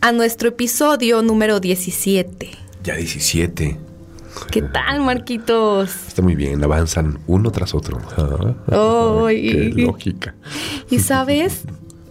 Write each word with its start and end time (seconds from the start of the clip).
a 0.00 0.12
nuestro 0.12 0.48
episodio 0.48 1.22
número 1.22 1.60
17. 1.60 2.50
Ya 2.82 2.96
17. 2.96 3.78
¿Qué 4.50 4.62
tal, 4.62 5.00
Marquitos? 5.00 5.94
Está 6.08 6.22
muy 6.22 6.34
bien, 6.34 6.62
avanzan 6.64 7.18
uno 7.26 7.50
tras 7.50 7.74
otro. 7.74 7.98
Ay. 9.26 9.42
Qué 9.74 9.82
lógica. 9.82 10.34
Y 10.88 11.00
sabes, 11.00 11.62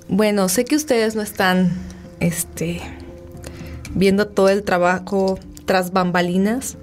bueno, 0.08 0.50
sé 0.50 0.66
que 0.66 0.76
ustedes 0.76 1.16
no 1.16 1.22
están 1.22 1.72
este 2.20 2.82
viendo 3.96 4.28
todo 4.28 4.50
el 4.50 4.64
trabajo 4.64 5.40
tras 5.66 5.92
bambalinas, 5.92 6.78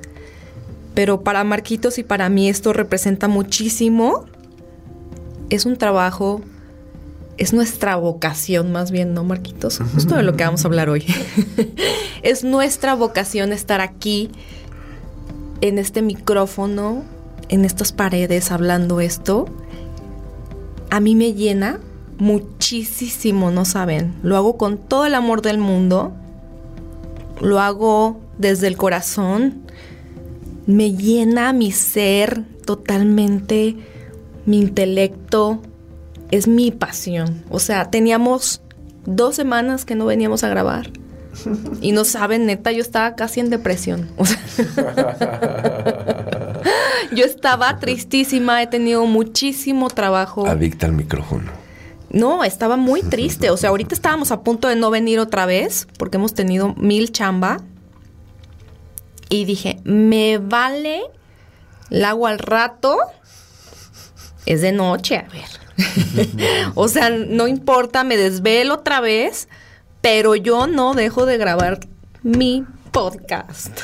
pero 0.94 1.20
para 1.20 1.44
Marquitos 1.44 1.98
y 1.98 2.02
para 2.02 2.28
mí 2.28 2.48
esto 2.48 2.72
representa 2.72 3.28
muchísimo. 3.28 4.26
Es 5.50 5.66
un 5.66 5.76
trabajo 5.76 6.40
es 7.38 7.52
nuestra 7.52 7.96
vocación 7.96 8.72
más 8.72 8.90
bien, 8.90 9.14
¿no, 9.14 9.24
Marquitos? 9.24 9.80
Justo 9.94 10.16
de 10.16 10.22
lo 10.22 10.36
que 10.36 10.44
vamos 10.44 10.64
a 10.64 10.68
hablar 10.68 10.88
hoy. 10.88 11.04
es 12.22 12.44
nuestra 12.44 12.94
vocación 12.94 13.52
estar 13.52 13.80
aquí, 13.80 14.30
en 15.60 15.78
este 15.78 16.02
micrófono, 16.02 17.02
en 17.48 17.64
estas 17.64 17.92
paredes, 17.92 18.50
hablando 18.50 19.00
esto. 19.00 19.46
A 20.90 21.00
mí 21.00 21.14
me 21.14 21.32
llena 21.34 21.80
muchísimo, 22.18 23.50
no 23.50 23.64
saben. 23.64 24.14
Lo 24.22 24.36
hago 24.36 24.56
con 24.56 24.78
todo 24.78 25.06
el 25.06 25.14
amor 25.14 25.42
del 25.42 25.58
mundo. 25.58 26.12
Lo 27.40 27.60
hago 27.60 28.20
desde 28.38 28.66
el 28.66 28.76
corazón. 28.76 29.62
Me 30.66 30.92
llena 30.94 31.52
mi 31.52 31.70
ser 31.72 32.44
totalmente, 32.64 33.76
mi 34.46 34.58
intelecto, 34.58 35.60
es 36.30 36.48
mi 36.48 36.70
pasión. 36.70 37.44
O 37.50 37.58
sea, 37.58 37.90
teníamos 37.90 38.60
dos 39.04 39.36
semanas 39.36 39.84
que 39.84 39.94
no 39.94 40.06
veníamos 40.06 40.44
a 40.44 40.48
grabar. 40.48 40.90
Y 41.80 41.92
no 41.92 42.04
saben, 42.04 42.46
neta, 42.46 42.72
yo 42.72 42.80
estaba 42.80 43.14
casi 43.14 43.40
en 43.40 43.50
depresión. 43.50 44.08
yo 47.14 47.24
estaba 47.24 47.78
tristísima, 47.78 48.62
he 48.62 48.66
tenido 48.66 49.04
muchísimo 49.06 49.90
trabajo. 49.90 50.46
Adicta 50.46 50.86
al 50.86 50.92
micrófono. 50.92 51.52
No, 52.10 52.44
estaba 52.44 52.76
muy 52.76 53.02
triste. 53.02 53.50
O 53.50 53.56
sea, 53.56 53.70
ahorita 53.70 53.94
estábamos 53.94 54.30
a 54.30 54.42
punto 54.42 54.68
de 54.68 54.76
no 54.76 54.90
venir 54.90 55.18
otra 55.18 55.44
vez 55.44 55.86
porque 55.98 56.16
hemos 56.16 56.34
tenido 56.34 56.74
mil 56.74 57.12
chamba. 57.12 57.58
Y 59.28 59.44
dije, 59.44 59.80
me 59.84 60.38
vale 60.38 61.02
el 61.90 62.04
agua 62.04 62.30
al 62.30 62.38
rato. 62.38 62.96
Es 64.46 64.62
de 64.62 64.72
noche, 64.72 65.18
a 65.18 65.28
ver. 65.28 65.65
o 66.74 66.88
sea, 66.88 67.10
no 67.10 67.48
importa, 67.48 68.04
me 68.04 68.16
desvelo 68.16 68.74
otra 68.74 69.00
vez, 69.00 69.48
pero 70.00 70.36
yo 70.36 70.66
no 70.66 70.94
dejo 70.94 71.26
de 71.26 71.38
grabar 71.38 71.80
mi 72.22 72.64
podcast. 72.92 73.80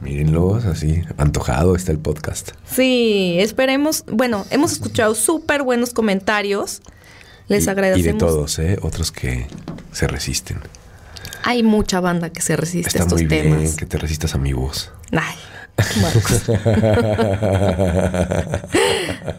Mírenlo, 0.00 0.56
así, 0.56 1.02
antojado 1.16 1.76
está 1.76 1.92
el 1.92 1.98
podcast. 1.98 2.52
Sí, 2.66 3.36
esperemos. 3.38 4.04
Bueno, 4.10 4.44
hemos 4.50 4.72
escuchado 4.72 5.14
súper 5.14 5.62
buenos 5.62 5.92
comentarios. 5.92 6.82
Les 7.46 7.68
agradecemos. 7.68 8.06
Y 8.06 8.12
de 8.12 8.18
todos, 8.18 8.58
¿eh? 8.58 8.78
Otros 8.82 9.12
que 9.12 9.46
se 9.92 10.08
resisten. 10.08 10.58
Hay 11.44 11.62
mucha 11.62 12.00
banda 12.00 12.30
que 12.30 12.42
se 12.42 12.56
resiste 12.56 12.98
a 12.98 13.02
estos 13.02 13.20
muy 13.20 13.28
temas. 13.28 13.60
Bien 13.60 13.76
que 13.76 13.86
te 13.86 13.98
resistas 13.98 14.34
a 14.34 14.38
mi 14.38 14.52
voz. 14.52 14.90
Ay. 15.12 15.36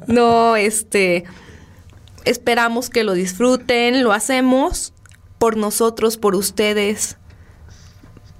no, 0.08 0.56
este, 0.56 1.26
Esperamos 2.25 2.89
que 2.89 3.03
lo 3.03 3.13
disfruten, 3.13 4.03
lo 4.03 4.13
hacemos 4.13 4.94
por 5.38 5.57
nosotros, 5.57 6.17
por 6.17 6.35
ustedes. 6.35 7.17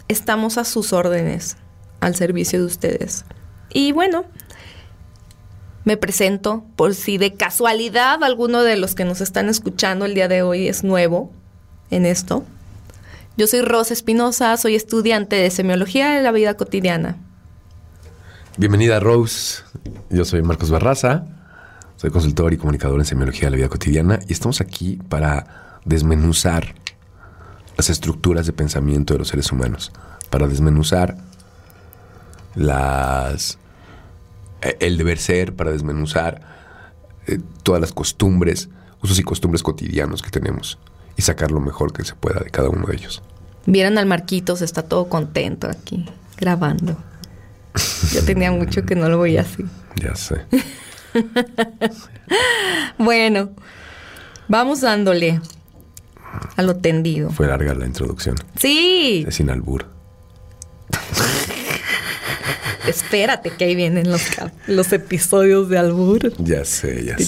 Estamos 0.08 0.58
a 0.58 0.64
sus 0.64 0.94
órdenes, 0.94 1.58
al 2.00 2.16
servicio 2.16 2.60
de 2.60 2.66
ustedes. 2.66 3.26
Y 3.70 3.92
bueno, 3.92 4.26
me 5.84 5.98
presento 5.98 6.64
por 6.76 6.96
si 6.96 7.18
de 7.18 7.34
casualidad 7.34 8.24
alguno 8.24 8.64
de 8.64 8.78
los 8.78 8.96
que 8.96 9.04
nos 9.04 9.20
están 9.20 9.50
escuchando 9.50 10.06
el 10.06 10.14
día 10.14 10.28
de 10.28 10.42
hoy 10.42 10.68
es 10.68 10.84
nuevo 10.84 11.32
en 11.90 12.06
esto. 12.06 12.46
Yo 13.36 13.48
soy 13.48 13.62
Rosa 13.62 13.94
Espinosa, 13.94 14.56
soy 14.58 14.76
estudiante 14.76 15.36
de 15.36 15.50
semiología 15.50 16.12
de 16.12 16.22
la 16.22 16.32
vida 16.32 16.56
cotidiana. 16.56 17.18
Bienvenida 18.56 19.00
Rose, 19.00 19.64
yo 20.10 20.24
soy 20.24 20.44
Marcos 20.44 20.70
Barraza, 20.70 21.26
soy 22.04 22.12
consultor 22.12 22.52
y 22.52 22.58
comunicador 22.58 23.00
en 23.00 23.06
semiología 23.06 23.46
de 23.46 23.52
la 23.52 23.56
vida 23.56 23.70
cotidiana 23.70 24.20
y 24.28 24.34
estamos 24.34 24.60
aquí 24.60 25.00
para 25.08 25.80
desmenuzar 25.86 26.76
las 27.78 27.90
estructuras 27.90 28.46
de 28.46 28.52
pensamiento 28.52 29.14
de 29.14 29.20
los 29.20 29.30
seres 29.30 29.50
humanos, 29.54 29.94
para 30.30 30.48
desmenuzar 30.48 31.16
las 32.56 33.58
eh, 34.62 34.76
el 34.82 34.98
deber 34.98 35.18
ser, 35.18 35.56
para 35.56 35.72
desmenuzar 35.72 36.42
eh, 37.26 37.40
todas 37.64 37.80
las 37.80 37.94
costumbres, 37.94 38.68
usos 39.02 39.18
y 39.20 39.24
costumbres 39.24 39.64
cotidianos 39.64 40.22
que 40.22 40.30
tenemos 40.30 40.80
y 41.16 41.22
sacar 41.22 41.52
lo 41.52 41.62
mejor 41.62 41.94
que 41.94 42.04
se 42.04 42.16
pueda 42.16 42.42
de 42.42 42.50
cada 42.50 42.68
uno 42.68 42.86
de 42.86 42.98
ellos. 42.98 43.24
Vieran 43.66 43.98
al 43.98 44.08
Marquitos, 44.08 44.62
está 44.62 44.82
todo 44.82 45.08
contento 45.08 45.70
aquí, 45.70 46.06
grabando. 46.36 46.98
Yo 48.12 48.26
tenía 48.26 48.52
mucho 48.52 48.84
que 48.84 48.94
no 48.98 49.08
lo 49.08 49.20
veía 49.20 49.40
así. 49.40 49.64
Ya 49.96 50.16
sé. 50.16 50.42
bueno, 52.98 53.52
vamos 54.48 54.82
dándole 54.82 55.40
a 56.56 56.62
lo 56.62 56.76
tendido. 56.78 57.30
Fue 57.30 57.48
larga 57.48 57.74
la 57.74 57.86
introducción. 57.86 58.36
Sí. 58.60 59.26
Es 59.28 59.36
sin 59.36 59.50
albur. 59.50 59.86
Espérate 62.88 63.52
que 63.52 63.66
ahí 63.66 63.76
vienen 63.76 64.12
los, 64.12 64.22
los 64.68 64.92
episodios 64.92 65.70
de 65.70 65.78
albur. 65.78 66.34
Ya 66.38 66.66
sé, 66.66 67.06
ya 67.06 67.18
sé. 67.18 67.24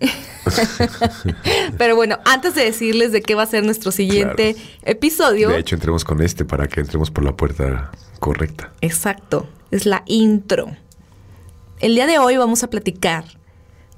Pero 1.78 1.94
bueno, 1.96 2.18
antes 2.24 2.54
de 2.54 2.64
decirles 2.64 3.12
de 3.12 3.20
qué 3.22 3.34
va 3.34 3.42
a 3.42 3.46
ser 3.46 3.64
nuestro 3.64 3.92
siguiente 3.92 4.56
episodio. 4.82 5.50
De 5.50 5.58
hecho, 5.58 5.74
entremos 5.74 6.04
con 6.04 6.22
este 6.22 6.44
para 6.44 6.68
que 6.68 6.80
entremos 6.80 7.10
por 7.10 7.24
la 7.24 7.36
puerta 7.36 7.90
correcta. 8.18 8.72
Exacto. 8.80 9.48
Es 9.70 9.86
la 9.86 10.02
intro. 10.06 10.74
El 11.80 11.94
día 11.94 12.06
de 12.06 12.18
hoy 12.18 12.36
vamos 12.36 12.62
a 12.62 12.68
platicar 12.68 13.24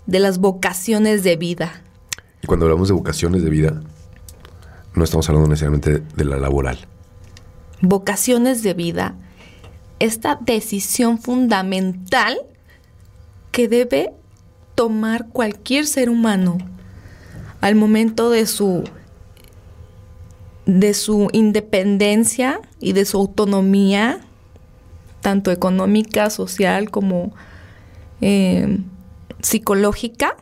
de 0.06 0.20
las 0.20 0.38
vocaciones 0.38 1.24
de 1.24 1.34
vida. 1.34 1.82
Y 2.40 2.46
cuando 2.46 2.66
hablamos 2.66 2.86
de 2.86 2.94
vocaciones 2.94 3.42
de 3.42 3.50
vida, 3.50 3.82
no 4.94 5.02
estamos 5.02 5.28
hablando 5.28 5.48
necesariamente 5.48 5.98
de 5.98 6.24
la 6.24 6.36
laboral. 6.36 6.78
Vocaciones 7.80 8.62
de 8.62 8.74
vida, 8.74 9.16
esta 9.98 10.38
decisión 10.40 11.18
fundamental 11.18 12.38
que 13.50 13.66
debe 13.66 14.12
tomar 14.76 15.30
cualquier 15.30 15.84
ser 15.88 16.08
humano 16.08 16.58
al 17.60 17.74
momento 17.74 18.30
de 18.30 18.46
su 18.46 18.84
de 20.66 20.94
su 20.94 21.30
independencia 21.32 22.60
y 22.78 22.92
de 22.92 23.04
su 23.04 23.18
autonomía, 23.18 24.20
tanto 25.20 25.50
económica, 25.50 26.30
social 26.30 26.88
como 26.88 27.32
eh, 28.22 28.78
psicológica, 29.42 30.36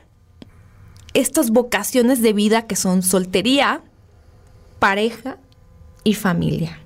estas 1.15 1.51
vocaciones 1.51 2.23
de 2.23 2.33
vida 2.33 2.67
que 2.67 2.77
son 2.77 3.03
soltería, 3.03 3.83
pareja 4.79 5.39
y 6.05 6.15
familia. 6.15 6.79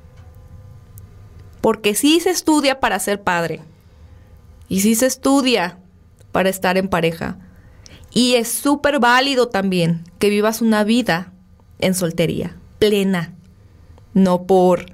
Porque 1.61 1.95
sí 1.95 2.21
se 2.21 2.31
estudia 2.31 2.81
para 2.81 2.99
ser 2.99 3.23
padre 3.23 3.61
y 4.69 4.81
sí 4.81 4.95
se 4.95 5.07
estudia 5.07 5.79
para 6.33 6.49
estar 6.49 6.79
en 6.79 6.89
pareja. 6.89 7.39
Y 8.13 8.35
es 8.37 8.49
súper 8.49 9.01
válido 9.01 9.49
también 9.49 10.05
que 10.19 10.31
vivas 10.31 10.63
una 10.63 10.85
vida 10.85 11.33
en 11.79 11.95
soltería, 11.95 12.57
plena, 12.79 13.35
no 14.15 14.45
por 14.45 14.87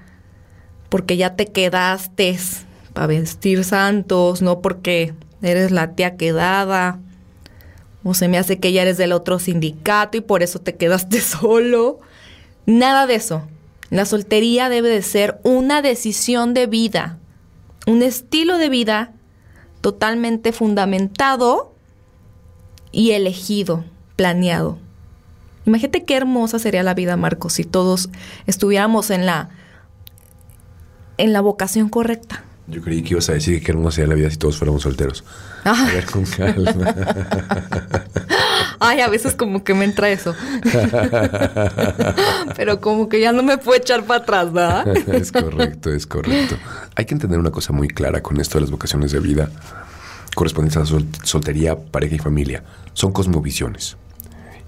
porque 0.89 1.17
ya 1.17 1.37
te 1.37 1.47
quedaste 1.47 2.37
para 2.93 3.07
vestir 3.07 3.65
santos, 3.65 4.43
no 4.43 4.61
porque 4.61 5.15
eres 5.43 5.71
la 5.71 5.95
tía 5.95 6.17
quedada, 6.17 7.01
o 8.03 8.15
se 8.15 8.29
me 8.29 8.39
hace 8.39 8.59
que 8.59 8.73
ya 8.73 8.83
eres 8.83 8.97
del 8.97 9.13
otro 9.13 9.39
sindicato 9.39 10.17
y 10.17 10.21
por 10.21 10.43
eso 10.43 10.59
te 10.59 10.77
quedaste 10.77 11.21
solo. 11.21 12.01
Nada 12.67 13.07
de 13.07 13.17
eso. 13.17 13.43
La 13.91 14.05
soltería 14.05 14.69
debe 14.69 14.89
de 14.89 15.03
ser 15.03 15.41
una 15.43 15.83
decisión 15.83 16.55
de 16.55 16.67
vida, 16.67 17.19
un 17.87 18.03
estilo 18.03 18.57
de 18.59 18.69
vida 18.69 19.13
totalmente 19.81 20.53
fundamentado 20.53 21.75
y 22.93 23.13
elegido, 23.13 23.85
planeado. 24.15 24.79
Imagínate 25.67 26.05
qué 26.05 26.17
hermosa 26.17 26.59
sería 26.59 26.83
la 26.83 26.95
vida, 26.95 27.17
Marcos, 27.17 27.55
si 27.55 27.65
todos 27.65 28.11
estuviéramos 28.47 29.11
en 29.11 29.27
la 29.27 29.51
en 31.19 31.35
la 31.35 31.43
vocación 31.43 31.91
correcta. 31.91 32.45
Yo 32.71 32.81
creí 32.83 33.03
que 33.03 33.11
ibas 33.11 33.29
a 33.29 33.33
decir 33.33 33.59
que 33.59 33.67
qué 33.67 33.73
hermosa 33.73 33.97
sería 33.97 34.09
la 34.09 34.15
vida 34.15 34.31
si 34.31 34.37
todos 34.37 34.57
fuéramos 34.57 34.83
solteros. 34.83 35.25
A 35.65 35.87
ver, 35.87 36.07
con 36.07 36.25
calma. 36.25 36.95
Ay, 38.83 39.01
a 39.01 39.09
veces 39.09 39.35
como 39.35 39.63
que 39.63 39.75
me 39.75 39.85
entra 39.85 40.09
eso. 40.09 40.35
Pero 42.57 42.81
como 42.81 43.09
que 43.09 43.21
ya 43.21 43.33
no 43.33 43.43
me 43.43 43.59
puedo 43.59 43.79
echar 43.79 44.05
para 44.05 44.23
atrás, 44.23 44.53
¿verdad? 44.53 44.89
es 45.15 45.33
correcto, 45.33 45.93
es 45.93 46.07
correcto. 46.07 46.57
Hay 46.95 47.05
que 47.05 47.15
entender 47.15 47.39
una 47.39 47.51
cosa 47.51 47.73
muy 47.73 47.89
clara 47.89 48.23
con 48.23 48.41
esto 48.41 48.57
de 48.59 48.63
las 48.63 48.71
vocaciones 48.71 49.13
de 49.13 49.21
vida 49.21 49.51
correspondientes 50.35 50.93
a 50.93 50.95
la 50.95 51.05
soltería, 51.25 51.77
pareja 51.77 52.15
y 52.15 52.19
familia. 52.19 52.65
Son 52.95 53.13
cosmovisiones. 53.13 53.97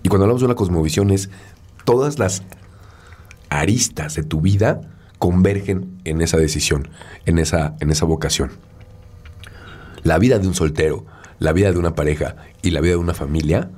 Y 0.03 0.09
cuando 0.09 0.25
hablamos 0.25 0.43
de 0.43 0.47
una 0.47 0.57
cosmovisión 0.57 1.11
es 1.11 1.31
todas 1.85 2.19
las 2.19 2.43
aristas 3.49 4.15
de 4.15 4.23
tu 4.23 4.41
vida 4.41 4.83
convergen 5.23 6.01
en 6.03 6.21
esa 6.21 6.37
decisión, 6.37 6.89
en 7.27 7.39
esa, 7.39 7.77
en 7.79 7.91
esa 7.91 8.07
vocación. 8.07 8.51
La 10.03 10.19
vida 10.19 10.41
de 10.41 10.49
un 10.49 10.55
soltero, 10.55 11.07
la 11.39 11.53
vida 11.53 11.71
de 11.71 11.79
una 11.79 11.95
pareja 11.95 12.35
y 12.61 12.73
la 12.73 12.81
vida 12.81 12.95
de 12.95 12.99
una 12.99 13.15
familia 13.15 13.71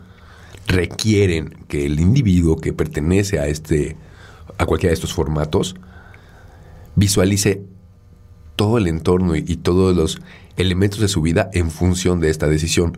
requieren 0.67 1.51
que 1.69 1.85
el 1.85 2.01
individuo 2.01 2.57
que 2.57 2.73
pertenece 2.73 3.41
a 3.41 3.47
este 3.47 3.99
a 4.57 4.65
cualquiera 4.65 4.93
de 4.93 4.95
estos 4.95 5.13
formatos 5.13 5.77
visualice 6.95 7.63
todo 8.57 8.79
el 8.79 8.87
entorno 8.87 9.37
y, 9.37 9.43
todos 9.43 9.95
los 9.95 10.23
elementos 10.57 11.01
de 11.01 11.09
su 11.09 11.21
vida 11.21 11.51
en 11.53 11.71
función 11.71 12.21
de 12.21 12.31
esta 12.31 12.47
decisión. 12.47 12.97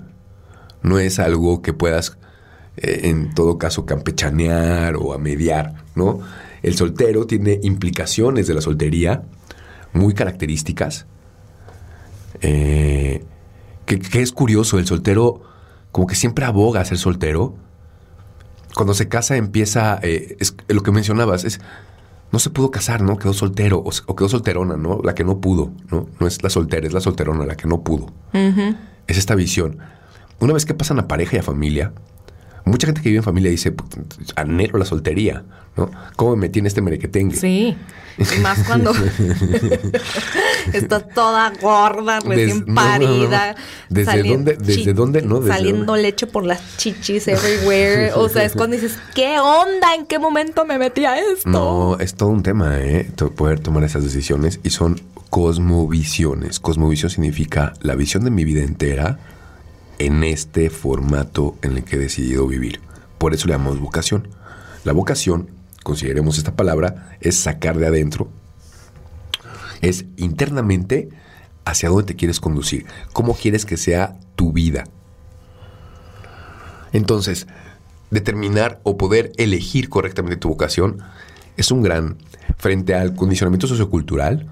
No 0.82 1.00
es 1.00 1.18
algo 1.18 1.62
que 1.62 1.72
puedas 1.72 2.16
eh, 2.76 3.00
en 3.08 3.34
todo 3.34 3.58
caso 3.58 3.86
campechanear 3.86 4.94
o 4.94 5.14
a 5.14 5.18
mediar, 5.18 5.82
¿no? 5.96 6.20
El 6.66 6.74
soltero 6.74 7.28
tiene 7.28 7.60
implicaciones 7.62 8.48
de 8.48 8.54
la 8.54 8.60
soltería 8.60 9.22
muy 9.92 10.14
características. 10.14 11.06
Eh, 12.40 13.24
que, 13.84 14.20
es 14.20 14.32
curioso, 14.32 14.80
el 14.80 14.84
soltero 14.84 15.42
como 15.92 16.08
que 16.08 16.16
siempre 16.16 16.44
aboga 16.44 16.80
a 16.80 16.84
ser 16.84 16.98
soltero. 16.98 17.54
Cuando 18.74 18.94
se 18.94 19.06
casa 19.08 19.36
empieza, 19.36 20.00
eh, 20.02 20.36
es, 20.40 20.56
lo 20.66 20.82
que 20.82 20.90
mencionabas, 20.90 21.44
es, 21.44 21.60
no 22.32 22.40
se 22.40 22.50
pudo 22.50 22.72
casar, 22.72 23.00
¿no? 23.00 23.16
Quedó 23.16 23.32
soltero 23.32 23.78
o, 23.78 24.16
quedó 24.16 24.28
solterona, 24.28 24.76
¿no? 24.76 25.00
La 25.04 25.14
que 25.14 25.22
no 25.22 25.40
pudo, 25.40 25.70
¿no? 25.92 26.08
No 26.18 26.26
es 26.26 26.42
la 26.42 26.50
soltera, 26.50 26.84
es 26.84 26.92
la 26.92 27.00
solterona 27.00 27.46
la 27.46 27.56
que 27.56 27.68
no 27.68 27.84
pudo. 27.84 28.12
Es 29.06 29.16
esta 29.16 29.36
visión. 29.36 29.78
Una 30.40 30.52
vez 30.52 30.66
que 30.66 30.74
pasan 30.74 30.98
a 30.98 31.06
pareja 31.06 31.36
y 31.36 31.38
a 31.38 31.44
familia, 31.44 31.92
mucha 32.66 32.86
gente 32.86 33.00
que 33.00 33.08
vive 33.08 33.18
en 33.18 33.24
familia 33.24 33.50
dice, 33.50 33.72
anhelo 34.34 34.78
la 34.78 34.84
soltería, 34.84 35.44
¿no? 35.76 35.88
¿Cómo 36.16 36.34
me 36.36 36.42
metí 36.42 36.58
en 36.58 36.66
este 36.66 36.82
merequetengue? 36.82 37.36
Sí, 37.36 37.76
y 38.18 38.40
más 38.40 38.64
cuando 38.64 38.92
está 40.72 41.00
toda 41.00 41.52
gorda, 41.60 42.18
recién 42.20 42.64
parida. 42.74 43.54
¿Desde 43.88 44.22
dónde? 44.24 44.56
¿Desde 44.56 44.94
dónde? 44.94 45.22
No, 45.22 45.46
saliendo 45.46 45.96
leche 45.96 46.26
por 46.26 46.44
las 46.44 46.76
chichis 46.76 47.28
everywhere. 47.28 48.12
o 48.14 48.28
sea, 48.28 48.44
es 48.44 48.54
cuando 48.54 48.74
dices, 48.74 48.98
¿qué 49.14 49.38
onda? 49.38 49.94
¿En 49.94 50.06
qué 50.06 50.18
momento 50.18 50.64
me 50.64 50.76
metí 50.76 51.04
a 51.04 51.20
esto? 51.20 51.48
No, 51.48 51.98
es 52.00 52.14
todo 52.14 52.30
un 52.30 52.42
tema, 52.42 52.80
¿eh? 52.80 53.08
Poder 53.36 53.60
tomar 53.60 53.84
esas 53.84 54.02
decisiones 54.02 54.58
y 54.64 54.70
son 54.70 55.00
cosmovisiones. 55.30 56.58
Cosmovisión 56.58 57.10
significa 57.10 57.74
la 57.80 57.94
visión 57.94 58.24
de 58.24 58.30
mi 58.30 58.44
vida 58.44 58.62
entera 58.62 59.20
en 59.98 60.24
este 60.24 60.70
formato 60.70 61.56
en 61.62 61.76
el 61.76 61.84
que 61.84 61.96
he 61.96 61.98
decidido 61.98 62.46
vivir. 62.46 62.80
Por 63.18 63.34
eso 63.34 63.46
le 63.46 63.54
llamamos 63.54 63.80
vocación. 63.80 64.28
La 64.84 64.92
vocación, 64.92 65.50
consideremos 65.82 66.38
esta 66.38 66.54
palabra, 66.54 67.16
es 67.20 67.36
sacar 67.36 67.78
de 67.78 67.86
adentro, 67.86 68.28
es 69.80 70.04
internamente 70.16 71.08
hacia 71.64 71.88
dónde 71.88 72.04
te 72.04 72.16
quieres 72.16 72.40
conducir, 72.40 72.86
cómo 73.12 73.34
quieres 73.34 73.66
que 73.66 73.76
sea 73.76 74.18
tu 74.36 74.52
vida. 74.52 74.84
Entonces, 76.92 77.46
determinar 78.10 78.80
o 78.84 78.96
poder 78.96 79.32
elegir 79.36 79.88
correctamente 79.88 80.36
tu 80.36 80.48
vocación 80.48 80.98
es 81.56 81.70
un 81.70 81.82
gran, 81.82 82.16
frente 82.58 82.94
al 82.94 83.14
condicionamiento 83.14 83.66
sociocultural, 83.66 84.46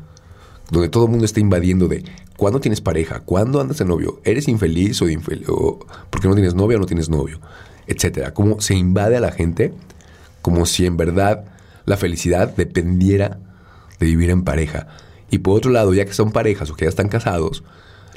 donde 0.70 0.88
todo 0.88 1.04
el 1.04 1.10
mundo 1.10 1.24
está 1.24 1.40
invadiendo 1.40 1.88
de 1.88 2.04
cuándo 2.36 2.60
tienes 2.60 2.80
pareja, 2.80 3.20
cuándo 3.20 3.60
andas 3.60 3.78
de 3.78 3.84
novio, 3.84 4.20
eres 4.24 4.48
infeliz 4.48 5.00
o, 5.02 5.08
infeliz, 5.08 5.48
o 5.48 5.78
porque 6.10 6.28
no 6.28 6.34
tienes 6.34 6.54
novia 6.54 6.76
o 6.76 6.80
no 6.80 6.86
tienes 6.86 7.08
novio, 7.08 7.40
etcétera. 7.86 8.34
Cómo 8.34 8.60
se 8.60 8.74
invade 8.74 9.16
a 9.16 9.20
la 9.20 9.32
gente 9.32 9.72
como 10.42 10.66
si 10.66 10.86
en 10.86 10.96
verdad 10.96 11.44
la 11.86 11.96
felicidad 11.96 12.54
dependiera 12.54 13.38
de 13.98 14.06
vivir 14.06 14.30
en 14.30 14.44
pareja. 14.44 14.88
Y 15.30 15.38
por 15.38 15.56
otro 15.56 15.70
lado, 15.70 15.94
ya 15.94 16.04
que 16.04 16.12
son 16.12 16.32
parejas 16.32 16.70
o 16.70 16.76
que 16.76 16.84
ya 16.84 16.88
están 16.88 17.08
casados, 17.08 17.64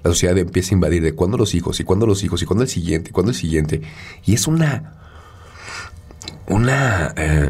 la 0.03 0.11
sociedad 0.11 0.37
empieza 0.37 0.71
a 0.71 0.75
invadir 0.75 1.01
de 1.01 1.13
cuándo 1.13 1.37
los 1.37 1.55
hijos, 1.55 1.79
y 1.79 1.83
cuándo 1.83 2.05
los 2.05 2.23
hijos, 2.23 2.41
y 2.41 2.45
cuándo 2.45 2.63
el 2.63 2.69
siguiente, 2.69 3.09
y 3.09 3.13
cuándo 3.13 3.31
el 3.31 3.37
siguiente. 3.37 3.81
Y 4.25 4.33
es 4.33 4.47
una. 4.47 4.93
una. 6.47 7.13
Eh, 7.15 7.49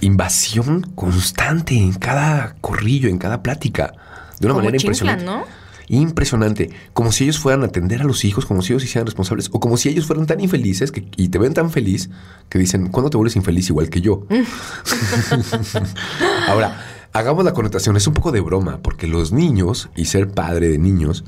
invasión 0.00 0.82
constante 0.94 1.74
en 1.74 1.94
cada 1.94 2.56
corrillo, 2.60 3.08
en 3.08 3.18
cada 3.18 3.42
plática, 3.42 3.94
de 4.40 4.46
una 4.46 4.54
manera 4.54 4.76
impresionante. 4.76 5.24
¿no? 5.24 5.44
Impresionante, 5.88 6.70
como 6.92 7.12
si 7.12 7.24
ellos 7.24 7.38
fueran 7.38 7.62
a 7.62 7.66
atender 7.66 8.00
a 8.00 8.04
los 8.04 8.24
hijos, 8.24 8.44
como 8.44 8.62
si 8.62 8.72
ellos 8.72 8.82
hicieran 8.82 9.06
responsables, 9.06 9.50
o 9.52 9.60
como 9.60 9.76
si 9.76 9.88
ellos 9.88 10.06
fueran 10.06 10.26
tan 10.26 10.40
infelices 10.40 10.90
que, 10.90 11.06
y 11.16 11.28
te 11.28 11.38
ven 11.38 11.54
tan 11.54 11.70
feliz 11.70 12.10
que 12.48 12.58
dicen, 12.58 12.88
¿cuándo 12.88 13.08
te 13.08 13.16
vuelves 13.16 13.36
infeliz 13.36 13.68
igual 13.68 13.88
que 13.88 14.00
yo? 14.00 14.26
Ahora, 16.48 16.84
hagamos 17.12 17.44
la 17.44 17.52
connotación, 17.52 17.96
es 17.96 18.06
un 18.08 18.14
poco 18.14 18.32
de 18.32 18.40
broma, 18.40 18.80
porque 18.82 19.06
los 19.06 19.32
niños 19.32 19.88
y 19.94 20.06
ser 20.06 20.28
padre 20.28 20.68
de 20.68 20.78
niños, 20.78 21.24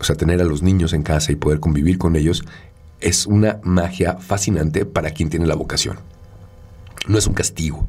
o 0.00 0.04
sea, 0.04 0.16
tener 0.16 0.42
a 0.42 0.44
los 0.44 0.62
niños 0.62 0.92
en 0.92 1.02
casa 1.02 1.32
y 1.32 1.36
poder 1.36 1.58
convivir 1.58 1.96
con 1.96 2.14
ellos, 2.14 2.44
es 3.00 3.24
una 3.24 3.58
magia 3.62 4.18
fascinante 4.18 4.84
para 4.84 5.12
quien 5.12 5.30
tiene 5.30 5.46
la 5.46 5.54
vocación 5.54 5.98
no 7.08 7.18
es 7.18 7.26
un 7.26 7.34
castigo, 7.34 7.88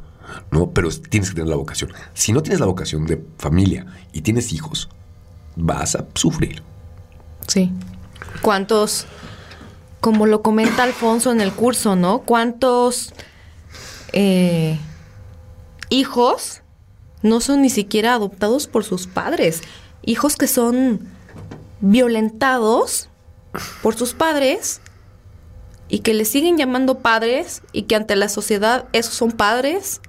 ¿no? 0.51 0.72
Pero 0.72 0.89
tienes 0.89 1.30
que 1.30 1.36
tener 1.36 1.50
la 1.50 1.56
vocación. 1.56 1.92
Si 2.13 2.32
no 2.32 2.42
tienes 2.42 2.60
la 2.60 2.65
vocación 2.65 3.06
de 3.06 3.24
familia 3.38 3.86
y 4.13 4.22
tienes 4.22 4.53
hijos, 4.53 4.89
vas 5.56 5.96
a 5.96 6.06
sufrir. 6.15 6.63
Sí. 7.48 7.72
¿Cuántos, 8.42 9.06
como 10.00 10.25
lo 10.25 10.42
comenta 10.42 10.84
Alfonso 10.84 11.32
en 11.32 11.42
el 11.42 11.51
curso, 11.51 11.96
¿no? 11.96 12.20
¿Cuántos 12.20 13.13
eh, 14.13 14.77
hijos 15.89 16.62
no 17.22 17.42
son 17.42 17.62
ni 17.62 17.70
siquiera 17.70 18.13
adoptados 18.13 18.68
por 18.68 18.84
sus 18.84 19.08
padres? 19.08 19.62
Hijos 20.03 20.36
que 20.36 20.48
son 20.48 21.08
violentados 21.82 23.10
por 23.82 23.96
sus 23.96 24.13
padres 24.13 24.82
y 25.88 26.00
que 26.00 26.13
le 26.13 26.24
siguen 26.25 26.58
llamando 26.58 27.00
padres 27.00 27.63
y 27.72 27.84
que 27.84 27.96
ante 27.96 28.15
la 28.15 28.30
sociedad 28.30 28.88
esos 28.94 29.15
son 29.15 29.32
padres, 29.32 30.01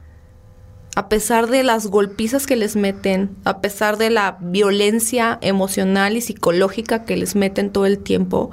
a 0.96 1.08
pesar 1.08 1.48
de 1.48 1.62
las 1.62 1.86
golpizas 1.86 2.46
que 2.46 2.56
les 2.56 2.76
meten, 2.76 3.36
a 3.44 3.60
pesar 3.60 3.96
de 3.96 4.10
la 4.10 4.38
violencia 4.40 5.38
emocional 5.40 6.16
y 6.16 6.20
psicológica 6.20 7.04
que 7.04 7.16
les 7.16 7.36
meten 7.36 7.70
todo 7.70 7.86
el 7.86 7.98
tiempo, 7.98 8.50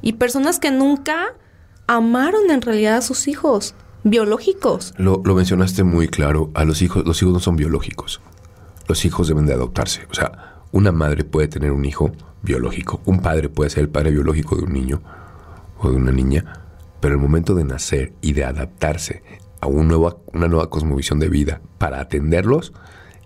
y 0.00 0.14
personas 0.14 0.58
que 0.58 0.70
nunca 0.70 1.34
amaron 1.86 2.50
en 2.50 2.62
realidad 2.62 2.96
a 2.96 3.02
sus 3.02 3.28
hijos 3.28 3.74
biológicos. 4.04 4.94
Lo, 4.96 5.20
lo 5.24 5.34
mencionaste 5.34 5.84
muy 5.84 6.08
claro, 6.08 6.50
a 6.54 6.64
los 6.64 6.80
hijos, 6.82 7.04
los 7.04 7.20
hijos 7.22 7.34
no 7.34 7.40
son 7.40 7.56
biológicos, 7.56 8.20
los 8.86 9.04
hijos 9.04 9.28
deben 9.28 9.46
de 9.46 9.54
adoptarse, 9.54 10.06
o 10.10 10.14
sea, 10.14 10.62
una 10.72 10.92
madre 10.92 11.24
puede 11.24 11.48
tener 11.48 11.72
un 11.72 11.84
hijo 11.84 12.12
biológico, 12.42 13.00
un 13.04 13.20
padre 13.20 13.48
puede 13.48 13.70
ser 13.70 13.84
el 13.84 13.88
padre 13.88 14.10
biológico 14.10 14.56
de 14.56 14.64
un 14.64 14.72
niño, 14.72 15.02
o 15.78 15.90
de 15.90 15.96
una 15.96 16.12
niña, 16.12 16.62
pero 17.00 17.14
el 17.14 17.20
momento 17.20 17.54
de 17.54 17.64
nacer 17.64 18.12
y 18.20 18.32
de 18.32 18.44
adaptarse 18.44 19.22
a 19.60 19.66
una 19.66 20.48
nueva 20.48 20.70
cosmovisión 20.70 21.18
de 21.18 21.28
vida 21.28 21.60
para 21.78 22.00
atenderlos, 22.00 22.72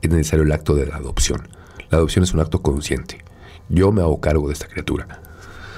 es 0.00 0.10
necesario 0.10 0.44
el 0.44 0.52
acto 0.52 0.74
de 0.74 0.86
la 0.86 0.96
adopción. 0.96 1.48
La 1.90 1.98
adopción 1.98 2.24
es 2.24 2.32
un 2.32 2.40
acto 2.40 2.62
consciente. 2.62 3.18
Yo 3.68 3.92
me 3.92 4.00
hago 4.00 4.20
cargo 4.20 4.48
de 4.48 4.54
esta 4.54 4.66
criatura. 4.66 5.20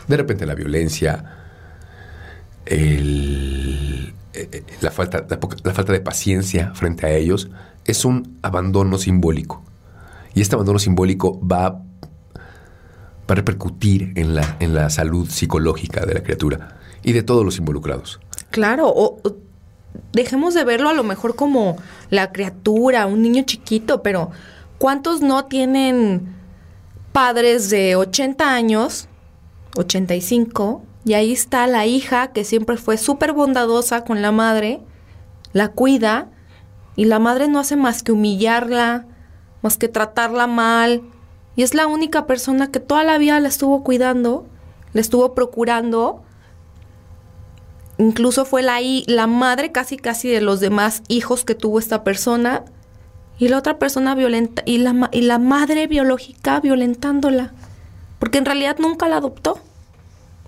De 0.08 0.16
repente 0.16 0.46
la 0.46 0.54
violencia, 0.54 1.25
eh, 2.66 4.12
la, 4.80 4.90
falta, 4.90 5.26
la 5.62 5.75
falta 5.75 5.92
de 5.92 6.00
paciencia 6.00 6.73
frente 6.75 7.06
a 7.06 7.11
ellos 7.11 7.50
es 7.84 8.04
un 8.04 8.38
abandono 8.42 8.99
simbólico. 8.99 9.62
Y 10.34 10.40
este 10.40 10.56
abandono 10.56 10.78
simbólico 10.78 11.40
va 11.46 11.82
para 13.26 13.38
repercutir 13.38 14.12
en 14.16 14.34
la, 14.34 14.56
en 14.61 14.75
la 14.75 14.90
salud 14.90 15.28
psicológica 15.28 16.04
de 16.04 16.14
la 16.14 16.23
criatura 16.23 16.78
y 17.02 17.12
de 17.12 17.23
todos 17.23 17.44
los 17.44 17.58
involucrados. 17.58 18.20
Claro, 18.50 18.88
o, 18.88 19.20
dejemos 20.12 20.54
de 20.54 20.64
verlo 20.64 20.88
a 20.88 20.94
lo 20.94 21.04
mejor 21.04 21.36
como 21.36 21.76
la 22.10 22.32
criatura, 22.32 23.06
un 23.06 23.22
niño 23.22 23.42
chiquito, 23.44 24.02
pero 24.02 24.30
¿cuántos 24.78 25.20
no 25.20 25.44
tienen 25.46 26.34
padres 27.12 27.70
de 27.70 27.96
80 27.96 28.52
años, 28.52 29.08
85, 29.76 30.82
y 31.04 31.14
ahí 31.14 31.32
está 31.32 31.66
la 31.66 31.86
hija 31.86 32.32
que 32.32 32.44
siempre 32.44 32.76
fue 32.76 32.96
súper 32.96 33.32
bondadosa 33.32 34.04
con 34.04 34.22
la 34.22 34.32
madre, 34.32 34.80
la 35.52 35.68
cuida, 35.68 36.28
y 36.96 37.04
la 37.04 37.18
madre 37.18 37.48
no 37.48 37.58
hace 37.58 37.76
más 37.76 38.02
que 38.02 38.12
humillarla, 38.12 39.06
más 39.62 39.76
que 39.76 39.88
tratarla 39.88 40.46
mal, 40.46 41.02
y 41.56 41.62
es 41.62 41.74
la 41.74 41.86
única 41.86 42.26
persona 42.26 42.70
que 42.70 42.80
toda 42.80 43.04
la 43.04 43.18
vida 43.18 43.38
la 43.40 43.48
estuvo 43.48 43.84
cuidando, 43.84 44.46
la 44.92 45.00
estuvo 45.00 45.34
procurando. 45.34 46.24
Incluso 47.98 48.44
fue 48.44 48.62
la, 48.62 48.78
la 49.06 49.26
madre 49.26 49.72
casi 49.72 49.96
casi 49.96 50.28
de 50.28 50.40
los 50.40 50.60
demás 50.60 51.02
hijos 51.08 51.44
que 51.44 51.54
tuvo 51.54 51.78
esta 51.78 52.04
persona. 52.04 52.64
Y 53.38 53.48
la 53.48 53.58
otra 53.58 53.78
persona 53.78 54.14
violenta, 54.14 54.62
y 54.64 54.78
la, 54.78 55.08
y 55.12 55.22
la 55.22 55.38
madre 55.38 55.86
biológica 55.86 56.60
violentándola. 56.60 57.52
Porque 58.18 58.38
en 58.38 58.44
realidad 58.44 58.76
nunca 58.78 59.08
la 59.08 59.16
adoptó. 59.16 59.58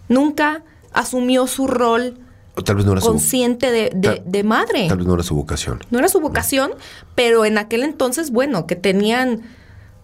Nunca 0.09 0.63
asumió 0.93 1.47
su 1.47 1.67
rol 1.67 2.19
tal 2.63 2.77
vez 2.77 2.87
no 2.87 2.93
era 2.93 3.01
consciente 3.01 3.71
de, 3.71 4.23
de, 4.25 4.45
madre. 4.45 4.89
Tal 4.89 4.99
vez 4.99 5.07
no 5.07 5.15
era 5.15 5.23
su 5.23 5.35
vocación. 5.35 5.81
No 5.91 5.99
era 5.99 6.09
su 6.09 6.21
vocación, 6.21 6.73
pero 7.15 7.45
en 7.45 7.59
aquel 7.59 7.83
entonces, 7.83 8.31
bueno, 8.31 8.67
que 8.67 8.77
tenían 8.77 9.43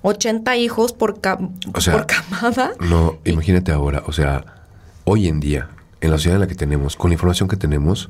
80 0.03 0.57
hijos 0.57 0.93
por, 0.93 1.21
por 1.21 2.07
camada. 2.07 2.73
No, 2.81 3.19
imagínate 3.25 3.73
ahora, 3.73 4.03
o 4.07 4.13
sea, 4.13 4.45
hoy 5.05 5.29
en 5.29 5.41
día, 5.41 5.69
en 6.03 6.11
la 6.11 6.19
sociedad 6.19 6.37
en 6.37 6.41
la 6.41 6.49
que 6.49 6.57
tenemos, 6.57 6.97
con 6.97 7.11
la 7.11 7.15
información 7.15 7.49
que 7.49 7.57
tenemos, 7.57 8.09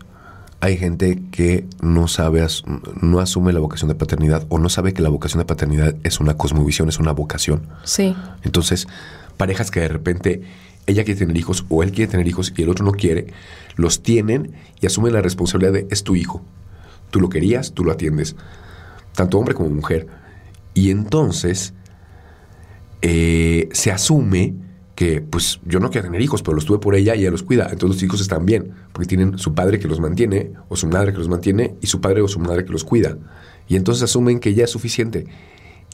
hay 0.60 0.78
gente 0.78 1.22
que 1.30 1.66
no 1.82 2.08
sabe, 2.08 2.44
no 3.00 3.20
asume 3.20 3.52
la 3.52 3.60
vocación 3.60 3.88
de 3.88 3.94
paternidad 3.94 4.46
o 4.48 4.58
no 4.58 4.70
sabe 4.70 4.94
que 4.94 5.02
la 5.02 5.10
vocación 5.10 5.40
de 5.40 5.44
paternidad 5.44 5.94
es 6.02 6.18
una 6.18 6.36
cosmovisión, 6.36 6.88
es 6.88 6.98
una 6.98 7.12
vocación. 7.12 7.66
Sí. 7.84 8.16
Entonces, 8.44 8.88
parejas 9.36 9.70
que 9.70 9.80
de 9.80 9.88
repente 9.88 10.42
ella 10.86 11.04
quiere 11.04 11.18
tener 11.18 11.36
hijos 11.36 11.66
o 11.68 11.82
él 11.82 11.92
quiere 11.92 12.10
tener 12.10 12.26
hijos 12.26 12.52
y 12.56 12.62
el 12.62 12.70
otro 12.70 12.84
no 12.86 12.92
quiere, 12.92 13.26
los 13.76 14.02
tienen 14.02 14.52
y 14.80 14.86
asumen 14.86 15.12
la 15.12 15.20
responsabilidad 15.20 15.74
de 15.74 15.86
es 15.90 16.02
tu 16.02 16.16
hijo. 16.16 16.42
Tú 17.10 17.20
lo 17.20 17.28
querías, 17.28 17.72
tú 17.72 17.84
lo 17.84 17.92
atiendes, 17.92 18.36
tanto 19.14 19.38
hombre 19.38 19.54
como 19.54 19.68
mujer. 19.68 20.06
Y 20.72 20.90
entonces 20.90 21.74
eh, 23.02 23.68
se 23.72 23.92
asume 23.92 24.54
que 25.02 25.20
pues 25.20 25.58
yo 25.64 25.80
no 25.80 25.90
quiero 25.90 26.06
tener 26.06 26.20
hijos, 26.20 26.44
pero 26.44 26.54
los 26.54 26.64
tuve 26.64 26.78
por 26.78 26.94
ella 26.94 27.16
y 27.16 27.22
ella 27.22 27.32
los 27.32 27.42
cuida. 27.42 27.64
Entonces 27.64 27.96
los 27.96 28.02
hijos 28.04 28.20
están 28.20 28.46
bien, 28.46 28.72
porque 28.92 29.08
tienen 29.08 29.36
su 29.36 29.52
padre 29.52 29.80
que 29.80 29.88
los 29.88 29.98
mantiene, 29.98 30.52
o 30.68 30.76
su 30.76 30.86
madre 30.86 31.10
que 31.10 31.18
los 31.18 31.28
mantiene, 31.28 31.74
y 31.80 31.88
su 31.88 32.00
padre 32.00 32.22
o 32.22 32.28
su 32.28 32.38
madre 32.38 32.64
que 32.64 32.70
los 32.70 32.84
cuida. 32.84 33.18
Y 33.66 33.74
entonces 33.74 34.04
asumen 34.04 34.38
que 34.38 34.54
ya 34.54 34.62
es 34.62 34.70
suficiente. 34.70 35.26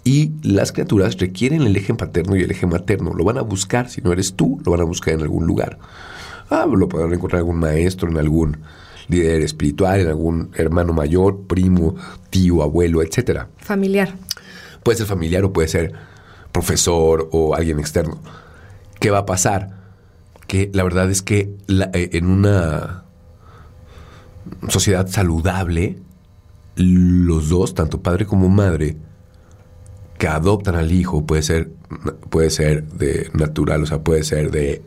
Y 0.04 0.32
las 0.42 0.72
criaturas 0.72 1.16
requieren 1.16 1.62
el 1.62 1.74
eje 1.74 1.94
paterno 1.94 2.36
y 2.36 2.42
el 2.42 2.50
eje 2.50 2.66
materno. 2.66 3.14
Lo 3.14 3.24
van 3.24 3.38
a 3.38 3.40
buscar, 3.40 3.88
si 3.88 4.02
no 4.02 4.12
eres 4.12 4.34
tú, 4.34 4.60
lo 4.66 4.72
van 4.72 4.82
a 4.82 4.84
buscar 4.84 5.14
en 5.14 5.22
algún 5.22 5.46
lugar. 5.46 5.78
Ah, 6.50 6.66
lo 6.70 6.86
podrán 6.86 7.14
encontrar 7.14 7.40
en 7.40 7.46
algún 7.46 7.60
maestro, 7.60 8.10
en 8.10 8.18
algún 8.18 8.58
líder 9.08 9.40
espiritual, 9.40 10.00
en 10.00 10.08
algún 10.08 10.50
hermano 10.54 10.92
mayor, 10.92 11.46
primo, 11.46 11.96
tío, 12.28 12.62
abuelo, 12.62 13.00
etcétera. 13.00 13.48
Familiar. 13.56 14.14
Puede 14.82 14.98
ser 14.98 15.06
familiar 15.06 15.44
o 15.44 15.52
puede 15.54 15.68
ser 15.68 15.94
profesor 16.52 17.26
o 17.32 17.54
alguien 17.54 17.78
externo. 17.78 18.20
¿Qué 18.98 19.10
va 19.10 19.18
a 19.18 19.26
pasar? 19.26 19.70
Que 20.46 20.70
la 20.72 20.82
verdad 20.82 21.10
es 21.10 21.22
que 21.22 21.50
eh, 21.68 22.10
en 22.12 22.26
una 22.26 23.04
sociedad 24.68 25.06
saludable, 25.08 25.98
los 26.76 27.48
dos, 27.48 27.74
tanto 27.74 28.02
padre 28.02 28.26
como 28.26 28.48
madre, 28.48 28.96
que 30.18 30.26
adoptan 30.26 30.74
al 30.74 30.90
hijo, 30.90 31.26
puede 31.26 31.42
ser, 31.42 31.70
puede 32.30 32.50
ser 32.50 32.84
de 32.88 33.30
natural, 33.34 33.82
o 33.82 33.86
sea, 33.86 34.02
puede 34.02 34.24
ser 34.24 34.50
de 34.50 34.82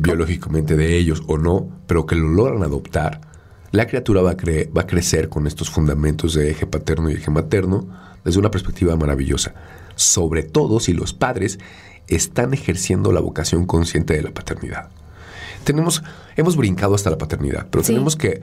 biológicamente 0.00 0.76
de 0.76 0.96
ellos 0.96 1.22
o 1.26 1.36
no, 1.36 1.68
pero 1.86 2.06
que 2.06 2.14
lo 2.14 2.28
logran 2.28 2.62
adoptar, 2.62 3.20
la 3.72 3.86
criatura 3.86 4.22
va 4.22 4.30
a, 4.30 4.36
va 4.36 4.82
a 4.82 4.86
crecer 4.86 5.28
con 5.28 5.46
estos 5.46 5.68
fundamentos 5.68 6.34
de 6.34 6.50
eje 6.50 6.66
paterno 6.66 7.10
y 7.10 7.14
eje 7.14 7.30
materno 7.30 7.88
desde 8.24 8.38
una 8.38 8.50
perspectiva 8.50 8.96
maravillosa 8.96 9.54
sobre 9.98 10.44
todo 10.44 10.78
si 10.78 10.92
los 10.92 11.12
padres 11.12 11.58
están 12.08 12.54
ejerciendo 12.54 13.12
la 13.12 13.20
vocación 13.20 13.66
consciente 13.66 14.14
de 14.14 14.22
la 14.22 14.30
paternidad. 14.30 14.88
Tenemos, 15.64 16.02
hemos 16.36 16.56
brincado 16.56 16.94
hasta 16.94 17.10
la 17.10 17.18
paternidad, 17.18 17.66
pero 17.70 17.84
tenemos 17.84 18.16
que, 18.16 18.42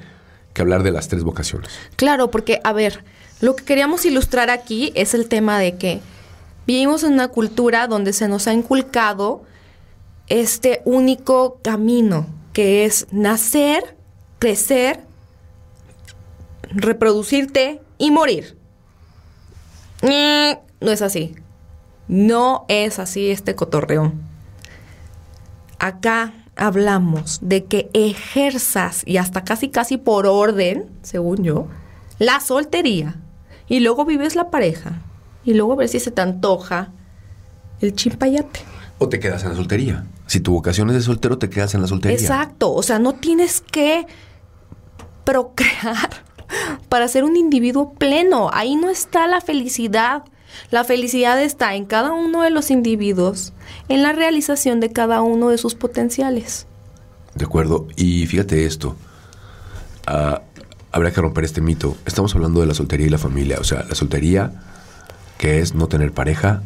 que 0.54 0.62
hablar 0.62 0.84
de 0.84 0.92
las 0.92 1.08
tres 1.08 1.24
vocaciones. 1.24 1.72
Claro, 1.96 2.30
porque, 2.30 2.62
a 2.64 2.74
ver, 2.74 3.04
lo 3.42 3.56
que 3.56 3.64
queríamos 3.64 4.06
ilustrar 4.06 4.50
aquí 4.50 4.92
es 4.96 5.14
el 5.14 5.28
tema 5.28 5.60
de 5.60 5.76
que 5.78 6.02
vivimos 6.68 7.04
en 7.04 7.14
una 7.14 7.28
cultura 7.28 7.88
donde 7.88 8.14
se 8.14 8.28
nos 8.28 8.48
ha 8.48 8.54
inculcado 8.54 9.44
este 10.28 10.82
único 10.86 11.60
camino, 11.62 12.28
que 12.54 12.86
es 12.86 13.08
nacer, 13.12 13.96
crecer, 14.40 15.02
reproducirte 16.70 17.82
y 17.98 18.12
morir. 18.12 18.58
Mm, 20.02 20.58
no 20.82 20.92
es 20.92 21.02
así. 21.02 21.36
No 22.08 22.66
es 22.68 23.00
así 23.00 23.30
este 23.30 23.56
cotorreo. 23.56 24.14
Acá 25.80 26.34
hablamos 26.56 27.40
de 27.42 27.66
que 27.66 27.90
ejerzas, 27.94 29.04
y 29.06 29.18
hasta 29.18 29.44
casi 29.44 29.70
casi 29.70 29.98
por 29.98 30.26
orden, 30.26 30.90
según 31.02 31.44
yo, 31.44 31.68
la 32.20 32.40
soltería. 32.40 33.16
Y 33.68 33.80
luego 33.80 34.06
vives 34.06 34.36
la 34.36 34.50
pareja. 34.50 35.02
Y 35.44 35.54
luego 35.54 35.76
ver 35.76 35.90
si 35.90 36.00
se 36.00 36.12
te 36.12 36.22
antoja 36.22 36.92
el 37.82 37.94
chimpayate. 37.94 38.62
O 38.98 39.10
te 39.10 39.20
quedas 39.20 39.44
en 39.44 39.50
la 39.50 39.56
soltería. 39.56 40.06
Si 40.28 40.40
tu 40.40 40.54
vocación 40.54 40.90
es 40.90 40.96
de 40.96 41.02
soltero, 41.02 41.38
te 41.38 41.50
quedas 41.50 41.74
en 41.76 41.82
la 41.82 41.88
soltería. 41.88 42.18
Exacto. 42.18 42.74
O 42.74 42.82
sea, 42.82 43.00
no 43.00 43.14
tienes 43.14 43.62
que 43.62 44.08
procrear 45.24 46.10
para 46.90 47.08
ser 47.08 47.24
un 47.24 47.36
individuo 47.36 47.94
pleno. 47.94 48.50
Ahí 48.54 48.76
no 48.76 48.90
está 48.90 49.28
la 49.28 49.42
felicidad. 49.42 50.24
La 50.72 50.84
felicidad 50.84 51.42
está 51.42 51.76
en 51.76 51.86
cada 51.86 52.14
uno 52.14 52.42
de 52.42 52.50
los 52.50 52.72
individuos, 52.72 53.54
en 53.90 54.04
la 54.04 54.14
realización 54.14 54.80
de 54.80 54.92
cada 54.92 55.22
uno 55.22 55.50
de 55.50 55.58
sus 55.58 55.76
potenciales. 55.76 56.68
De 57.36 57.46
acuerdo. 57.46 57.88
Y 57.96 58.26
fíjate 58.26 58.66
esto. 58.66 58.96
Ah, 60.08 60.42
habrá 60.92 61.12
que 61.12 61.22
romper 61.22 61.44
este 61.44 61.62
mito. 61.62 61.98
Estamos 62.06 62.34
hablando 62.36 62.62
de 62.62 62.68
la 62.68 62.74
soltería 62.74 63.08
y 63.08 63.10
la 63.10 63.18
familia. 63.18 63.58
O 63.60 63.64
sea, 63.64 63.84
la 63.84 63.96
soltería, 63.96 64.64
que 65.38 65.60
es 65.60 65.76
no 65.76 65.88
tener 65.88 66.14
pareja, 66.14 66.64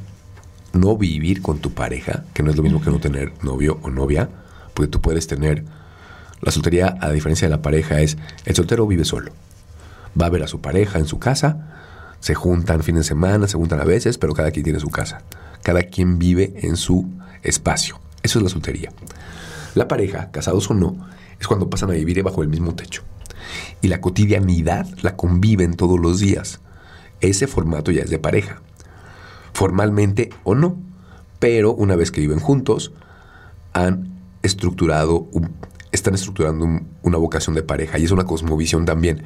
no 0.73 0.95
vivir 0.97 1.41
con 1.41 1.59
tu 1.59 1.71
pareja, 1.71 2.23
que 2.33 2.43
no 2.43 2.51
es 2.51 2.57
lo 2.57 2.63
mismo 2.63 2.81
que 2.81 2.91
no 2.91 2.99
tener 2.99 3.33
novio 3.43 3.79
o 3.81 3.89
novia, 3.89 4.29
porque 4.73 4.89
tú 4.89 5.01
puedes 5.01 5.27
tener... 5.27 5.65
La 6.41 6.51
soltería, 6.51 6.97
a 7.01 7.11
diferencia 7.11 7.49
de 7.49 7.51
la 7.53 7.61
pareja, 7.61 7.99
es 7.99 8.17
el 8.45 8.55
soltero 8.55 8.87
vive 8.87 9.03
solo. 9.03 9.33
Va 10.19 10.27
a 10.27 10.29
ver 10.29 10.43
a 10.43 10.47
su 10.47 10.61
pareja 10.61 10.97
en 10.97 11.05
su 11.05 11.19
casa, 11.19 11.78
se 12.19 12.35
juntan 12.35 12.83
fines 12.83 13.01
de 13.01 13.07
semana, 13.07 13.47
se 13.47 13.57
juntan 13.57 13.79
a 13.79 13.85
veces, 13.85 14.17
pero 14.17 14.33
cada 14.33 14.51
quien 14.51 14.63
tiene 14.63 14.79
su 14.79 14.89
casa. 14.89 15.21
Cada 15.63 15.83
quien 15.83 16.19
vive 16.19 16.53
en 16.61 16.77
su 16.77 17.09
espacio. 17.43 17.99
Eso 18.23 18.39
es 18.39 18.43
la 18.43 18.49
soltería. 18.49 18.91
La 19.75 19.87
pareja, 19.87 20.31
casados 20.31 20.69
o 20.69 20.73
no, 20.73 20.97
es 21.39 21.47
cuando 21.47 21.69
pasan 21.69 21.89
a 21.91 21.93
vivir 21.93 22.21
bajo 22.23 22.43
el 22.43 22.49
mismo 22.49 22.75
techo. 22.75 23.03
Y 23.81 23.87
la 23.87 24.01
cotidianidad 24.01 24.87
la 25.01 25.15
conviven 25.15 25.75
todos 25.75 25.99
los 25.99 26.19
días. 26.19 26.59
Ese 27.21 27.47
formato 27.47 27.91
ya 27.91 28.03
es 28.03 28.09
de 28.09 28.19
pareja. 28.19 28.61
Formalmente 29.53 30.29
o 30.43 30.55
no. 30.55 30.77
Pero 31.39 31.73
una 31.73 31.95
vez 31.95 32.11
que 32.11 32.21
viven 32.21 32.39
juntos, 32.39 32.91
han 33.71 34.19
estructurado, 34.43 35.27
están 35.91 36.15
estructurando 36.15 36.81
una 37.01 37.17
vocación 37.17 37.55
de 37.55 37.63
pareja. 37.63 37.97
Y 37.97 38.03
es 38.03 38.11
una 38.11 38.25
cosmovisión 38.25 38.83
también. 38.85 39.23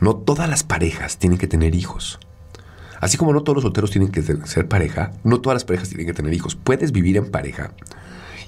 No 0.00 0.16
todas 0.16 0.48
las 0.48 0.62
parejas 0.62 1.18
tienen 1.18 1.38
que 1.38 1.46
tener 1.46 1.74
hijos. 1.74 2.18
Así 3.00 3.16
como 3.16 3.32
no 3.32 3.42
todos 3.42 3.56
los 3.56 3.62
solteros 3.62 3.90
tienen 3.90 4.10
que 4.10 4.22
ser 4.22 4.68
pareja, 4.68 5.12
no 5.22 5.40
todas 5.40 5.56
las 5.56 5.64
parejas 5.64 5.88
tienen 5.88 6.06
que 6.06 6.14
tener 6.14 6.34
hijos. 6.34 6.56
Puedes 6.56 6.92
vivir 6.92 7.16
en 7.16 7.30
pareja 7.30 7.72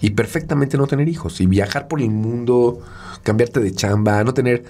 y 0.00 0.10
perfectamente 0.10 0.76
no 0.76 0.86
tener 0.86 1.08
hijos 1.08 1.40
y 1.40 1.46
viajar 1.46 1.86
por 1.88 2.00
el 2.00 2.10
mundo, 2.10 2.80
cambiarte 3.22 3.60
de 3.60 3.72
chamba, 3.72 4.24
no 4.24 4.34
tener 4.34 4.64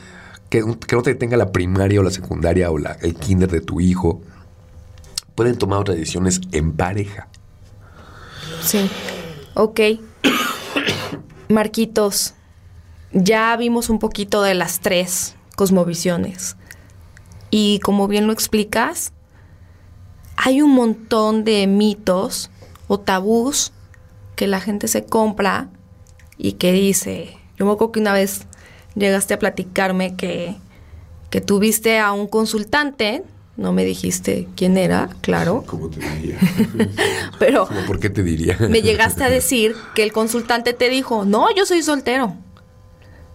que, 0.49 0.60
no 0.62 1.02
te 1.02 1.14
tenga 1.14 1.37
la 1.37 1.52
primaria 1.52 2.00
o 2.00 2.02
la 2.02 2.10
secundaria 2.10 2.70
o 2.70 2.78
la, 2.78 2.92
el 3.00 3.14
kinder 3.14 3.49
de 3.49 3.60
tu 3.60 3.80
hijo. 3.80 4.20
Pueden 5.34 5.56
tomar 5.56 5.78
otras 5.78 5.96
decisiones 5.96 6.40
en 6.52 6.72
pareja. 6.72 7.28
Sí. 8.62 8.90
Ok. 9.54 9.80
Marquitos, 11.49 12.34
ya 13.12 13.56
vimos 13.56 13.88
un 13.88 13.99
poquito 13.99 14.42
de 14.42 14.54
las 14.54 14.80
tres 14.80 15.37
cosmovisiones. 15.56 16.56
Y 17.50 17.78
como 17.80 18.07
bien 18.09 18.26
lo 18.26 18.33
explicas, 18.33 19.12
hay 20.37 20.62
un 20.62 20.71
montón 20.73 21.45
de 21.45 21.66
mitos 21.66 22.50
o 22.88 22.99
tabús 23.00 23.73
que 24.37 24.47
la 24.47 24.61
gente 24.61 24.88
se 24.88 25.04
compra 25.04 25.69
y 26.38 26.52
que 26.52 26.73
dice, 26.73 27.37
yo 27.57 27.66
me 27.66 27.73
acuerdo 27.73 27.92
que 27.92 28.00
una 28.00 28.12
vez 28.12 28.47
llegaste 28.95 29.35
a 29.35 29.38
platicarme 29.38 30.16
que, 30.16 30.57
que 31.28 31.40
tuviste 31.40 31.99
a 31.99 32.12
un 32.12 32.26
consultante, 32.26 33.23
no 33.57 33.73
me 33.73 33.85
dijiste 33.85 34.49
quién 34.57 34.78
era, 34.78 35.11
claro. 35.21 35.64
¿Cómo 35.66 35.90
te 35.90 36.00
diría? 36.00 36.38
Pero 37.38 37.66
¿Cómo 37.66 37.80
¿Por 37.85 38.00
qué 38.00 38.09
te 38.09 38.23
diría? 38.23 38.57
me 38.71 38.80
llegaste 38.80 39.25
a 39.25 39.28
decir 39.28 39.75
que 39.95 40.02
el 40.02 40.12
consultante 40.12 40.73
te 40.73 40.88
dijo, 40.88 41.25
no, 41.26 41.54
yo 41.54 41.66
soy 41.66 41.83
soltero. 41.83 42.35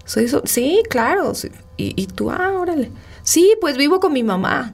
Soy 0.05 0.27
sol- 0.27 0.43
sí, 0.45 0.81
claro. 0.89 1.35
sí. 1.35 1.49
Y, 1.77 1.93
y 2.01 2.07
tú, 2.07 2.31
ah, 2.31 2.51
órale. 2.59 2.89
Sí, 3.25 3.57
pues 3.59 3.75
vivo 3.75 3.99
con 3.99 4.13
mi 4.13 4.23
mamá. 4.23 4.73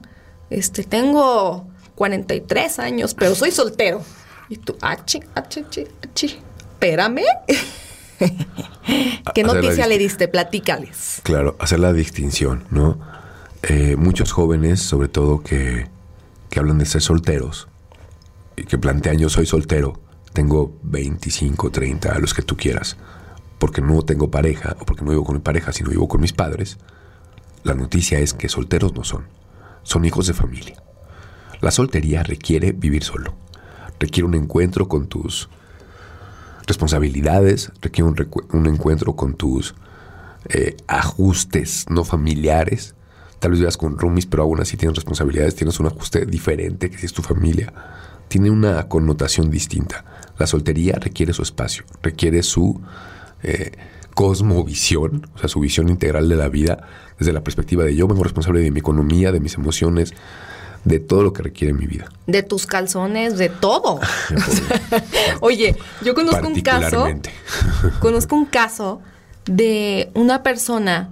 Este, 0.50 0.84
tengo 0.84 1.66
43 1.96 2.78
años, 2.78 3.14
pero 3.14 3.34
soy 3.34 3.50
soltero. 3.50 4.02
Y 4.48 4.58
tú, 4.58 4.76
achi, 4.80 5.20
achi, 5.34 5.60
achi, 5.60 5.86
achi. 6.04 6.38
Espérame. 6.74 7.22
¿Qué 9.34 9.42
noticia 9.42 9.86
le 9.86 9.96
diste? 9.96 10.28
Platícales. 10.28 11.20
Claro, 11.22 11.56
hacer 11.58 11.80
la 11.80 11.94
distinción, 11.94 12.64
¿no? 12.70 13.00
Eh, 13.62 13.96
muchos 13.96 14.32
jóvenes, 14.32 14.80
sobre 14.82 15.08
todo 15.08 15.42
que, 15.42 15.88
que 16.50 16.58
hablan 16.60 16.78
de 16.78 16.84
ser 16.84 17.00
solteros 17.00 17.68
y 18.56 18.64
que 18.64 18.76
plantean 18.76 19.18
yo 19.18 19.30
soy 19.30 19.46
soltero, 19.46 19.98
tengo 20.34 20.76
25, 20.82 21.70
30, 21.70 22.12
a 22.12 22.18
los 22.18 22.34
que 22.34 22.42
tú 22.42 22.56
quieras, 22.56 22.98
porque 23.58 23.80
no 23.80 24.02
tengo 24.02 24.30
pareja 24.30 24.76
o 24.78 24.84
porque 24.84 25.04
no 25.04 25.10
vivo 25.10 25.24
con 25.24 25.36
mi 25.36 25.42
pareja, 25.42 25.72
sino 25.72 25.88
vivo 25.88 26.08
con 26.08 26.20
mis 26.20 26.34
padres, 26.34 26.76
la 27.64 27.74
noticia 27.74 28.18
es 28.18 28.34
que 28.34 28.48
solteros 28.48 28.94
no 28.94 29.04
son, 29.04 29.26
son 29.82 30.04
hijos 30.04 30.26
de 30.26 30.34
familia. 30.34 30.82
La 31.60 31.70
soltería 31.70 32.22
requiere 32.22 32.72
vivir 32.72 33.04
solo, 33.04 33.34
requiere 34.00 34.26
un 34.26 34.34
encuentro 34.34 34.88
con 34.88 35.06
tus 35.06 35.48
responsabilidades, 36.66 37.70
requiere 37.80 38.10
un, 38.50 38.66
encuentro 38.66 39.14
con 39.14 39.34
tus 39.34 39.74
eh, 40.48 40.76
ajustes 40.88 41.86
no 41.88 42.04
familiares. 42.04 42.94
Tal 43.38 43.52
vez 43.52 43.60
vivas 43.60 43.76
con 43.76 43.98
roomies, 43.98 44.26
pero 44.26 44.44
aún 44.44 44.60
así 44.60 44.76
tienes 44.76 44.96
responsabilidades, 44.96 45.54
tienes 45.54 45.78
un 45.80 45.86
ajuste 45.86 46.26
diferente 46.26 46.90
que 46.90 46.98
si 46.98 47.06
es 47.06 47.12
tu 47.12 47.22
familia. 47.22 47.72
Tiene 48.28 48.50
una 48.50 48.88
connotación 48.88 49.50
distinta. 49.50 50.04
La 50.38 50.46
soltería 50.46 50.98
requiere 51.00 51.32
su 51.32 51.42
espacio, 51.42 51.84
requiere 52.02 52.42
su 52.42 52.80
eh, 53.42 53.72
cosmovisión, 54.14 55.28
o 55.34 55.38
sea, 55.38 55.48
su 55.48 55.60
visión 55.60 55.88
integral 55.88 56.28
de 56.28 56.36
la 56.36 56.48
vida 56.48 56.88
desde 57.22 57.32
la 57.32 57.42
perspectiva 57.42 57.84
de 57.84 57.94
yo 57.94 58.06
vengo 58.08 58.24
responsable 58.24 58.60
de 58.60 58.70
mi 58.70 58.80
economía, 58.80 59.32
de 59.32 59.40
mis 59.40 59.54
emociones, 59.54 60.12
de 60.84 60.98
todo 60.98 61.22
lo 61.22 61.32
que 61.32 61.42
requiere 61.42 61.72
mi 61.72 61.86
vida. 61.86 62.10
De 62.26 62.42
tus 62.42 62.66
calzones, 62.66 63.38
de 63.38 63.48
todo. 63.48 64.00
Oye, 65.40 65.76
yo 66.04 66.14
conozco 66.14 66.46
un 66.46 66.60
caso. 66.60 67.06
Conozco 68.00 68.36
un 68.36 68.46
caso 68.46 69.00
de 69.44 70.10
una 70.14 70.42
persona 70.42 71.10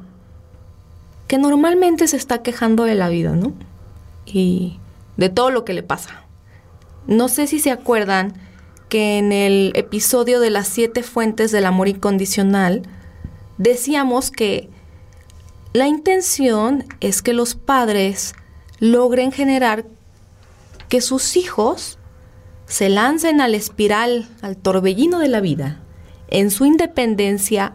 que 1.28 1.38
normalmente 1.38 2.08
se 2.08 2.16
está 2.16 2.42
quejando 2.42 2.84
de 2.84 2.96
la 2.96 3.08
vida, 3.08 3.36
¿no? 3.36 3.52
Y 4.26 4.80
de 5.16 5.28
todo 5.28 5.50
lo 5.50 5.64
que 5.64 5.74
le 5.74 5.82
pasa. 5.84 6.24
No 7.06 7.28
sé 7.28 7.46
si 7.46 7.60
se 7.60 7.70
acuerdan 7.70 8.34
que 8.88 9.18
en 9.18 9.30
el 9.30 9.72
episodio 9.76 10.40
de 10.40 10.50
las 10.50 10.66
siete 10.66 11.04
fuentes 11.04 11.52
del 11.52 11.66
amor 11.66 11.86
incondicional 11.86 12.82
decíamos 13.58 14.32
que 14.32 14.68
la 15.72 15.86
intención 15.86 16.84
es 17.00 17.22
que 17.22 17.32
los 17.32 17.54
padres 17.54 18.34
logren 18.80 19.30
generar 19.30 19.84
que 20.88 21.00
sus 21.00 21.36
hijos 21.36 21.98
se 22.66 22.88
lancen 22.88 23.40
al 23.40 23.54
espiral, 23.54 24.28
al 24.42 24.56
torbellino 24.56 25.18
de 25.18 25.28
la 25.28 25.40
vida, 25.40 25.80
en 26.28 26.50
su 26.50 26.64
independencia, 26.64 27.74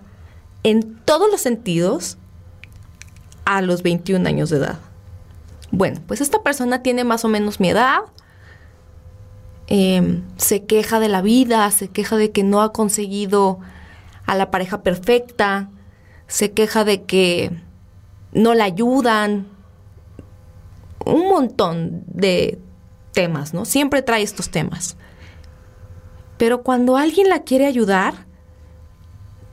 en 0.64 0.96
todos 1.06 1.30
los 1.32 1.42
sentidos, 1.42 2.18
a 3.46 3.62
los 3.62 3.84
21 3.84 4.28
años 4.28 4.50
de 4.50 4.58
edad. 4.58 4.80
Bueno, 5.72 6.02
pues 6.08 6.22
esta 6.22 6.44
persona 6.44 6.82
tiene 6.82 7.04
más 7.04 7.24
o 7.24 7.30
menos 7.30 7.60
mi 7.60 7.70
edad, 7.70 8.00
eh, 9.68 10.22
se 10.38 10.66
queja 10.66 11.00
de 11.00 11.10
la 11.10 11.22
vida, 11.22 11.70
se 11.72 11.88
queja 11.88 12.18
de 12.18 12.32
que 12.32 12.44
no 12.44 12.62
ha 12.62 12.72
conseguido 12.72 13.60
a 14.26 14.36
la 14.36 14.52
pareja 14.52 14.84
perfecta, 14.84 15.70
se 16.28 16.52
queja 16.52 16.84
de 16.84 17.04
que 17.04 17.52
no 18.36 18.54
la 18.54 18.66
ayudan, 18.66 19.48
un 21.06 21.30
montón 21.30 22.04
de 22.08 22.60
temas, 23.14 23.54
¿no? 23.54 23.66
Siempre 23.66 24.02
trae 24.02 24.22
estos 24.22 24.50
temas. 24.50 24.98
Pero 26.38 26.62
cuando 26.62 26.98
alguien 26.98 27.30
la 27.30 27.44
quiere 27.44 27.66
ayudar, 27.66 28.26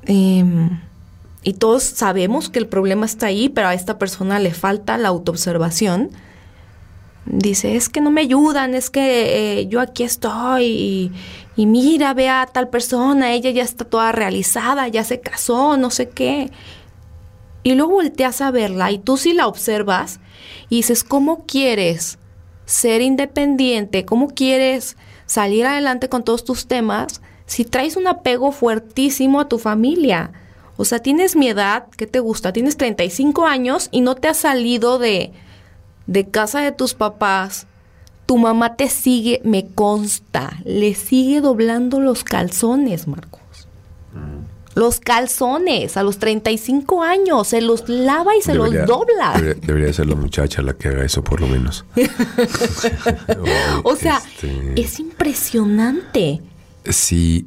em, 0.04 0.80
y 1.44 1.54
todos 1.54 1.84
sabemos 1.84 2.50
que 2.50 2.58
el 2.58 2.66
problema 2.66 3.06
está 3.06 3.26
ahí, 3.26 3.48
pero 3.48 3.68
a 3.68 3.74
esta 3.74 3.98
persona 3.98 4.40
le 4.40 4.52
falta 4.52 4.98
la 4.98 5.08
autoobservación, 5.08 6.10
dice, 7.24 7.76
es 7.76 7.88
que 7.88 8.00
no 8.00 8.10
me 8.10 8.22
ayudan, 8.22 8.74
es 8.74 8.90
que 8.90 9.60
eh, 9.60 9.68
yo 9.68 9.80
aquí 9.80 10.02
estoy 10.02 10.64
y, 10.64 11.12
y 11.54 11.66
mira, 11.66 12.14
ve 12.14 12.28
a 12.28 12.46
tal 12.46 12.68
persona, 12.68 13.32
ella 13.32 13.50
ya 13.50 13.62
está 13.62 13.84
toda 13.84 14.10
realizada, 14.10 14.88
ya 14.88 15.04
se 15.04 15.20
casó, 15.20 15.76
no 15.76 15.90
sé 15.90 16.08
qué. 16.08 16.50
Y 17.62 17.74
luego 17.74 17.92
volteas 17.92 18.40
a 18.40 18.50
verla 18.50 18.90
y 18.90 18.98
tú 18.98 19.16
sí 19.16 19.32
la 19.32 19.46
observas 19.46 20.20
y 20.68 20.76
dices, 20.76 21.04
¿cómo 21.04 21.44
quieres 21.46 22.18
ser 22.64 23.02
independiente? 23.02 24.04
¿Cómo 24.04 24.28
quieres 24.28 24.96
salir 25.26 25.66
adelante 25.66 26.08
con 26.08 26.24
todos 26.24 26.44
tus 26.44 26.66
temas 26.66 27.22
si 27.46 27.64
traes 27.64 27.96
un 27.96 28.08
apego 28.08 28.50
fuertísimo 28.50 29.40
a 29.40 29.48
tu 29.48 29.58
familia? 29.58 30.32
O 30.76 30.84
sea, 30.84 30.98
tienes 30.98 31.36
mi 31.36 31.48
edad, 31.48 31.86
¿qué 31.96 32.06
te 32.06 32.18
gusta? 32.18 32.52
Tienes 32.52 32.76
35 32.76 33.46
años 33.46 33.88
y 33.92 34.00
no 34.00 34.16
te 34.16 34.28
has 34.28 34.38
salido 34.38 34.98
de, 34.98 35.32
de 36.06 36.28
casa 36.28 36.60
de 36.60 36.72
tus 36.72 36.94
papás. 36.94 37.66
Tu 38.26 38.38
mamá 38.38 38.76
te 38.76 38.88
sigue, 38.88 39.40
me 39.44 39.66
consta, 39.66 40.58
le 40.64 40.94
sigue 40.94 41.40
doblando 41.40 42.00
los 42.00 42.24
calzones, 42.24 43.06
Marcos. 43.06 43.41
Los 44.74 45.00
calzones 45.00 45.96
a 45.98 46.02
los 46.02 46.18
35 46.18 47.02
años, 47.02 47.48
se 47.48 47.60
los 47.60 47.88
lava 47.88 48.34
y 48.36 48.40
se 48.42 48.52
Debería- 48.52 48.80
los 48.80 48.88
dobla. 48.88 49.32
Debería, 49.36 49.60
debería 49.66 49.92
ser 49.92 50.06
la 50.06 50.14
muchacha 50.16 50.62
la 50.62 50.72
que 50.74 50.88
haga 50.88 51.04
eso, 51.04 51.22
por 51.22 51.40
lo 51.40 51.46
menos. 51.48 51.84
O 53.84 53.96
sea, 53.96 54.18
Este, 54.18 54.80
es 54.80 54.98
impresionante. 55.00 56.40
Sí, 56.84 57.46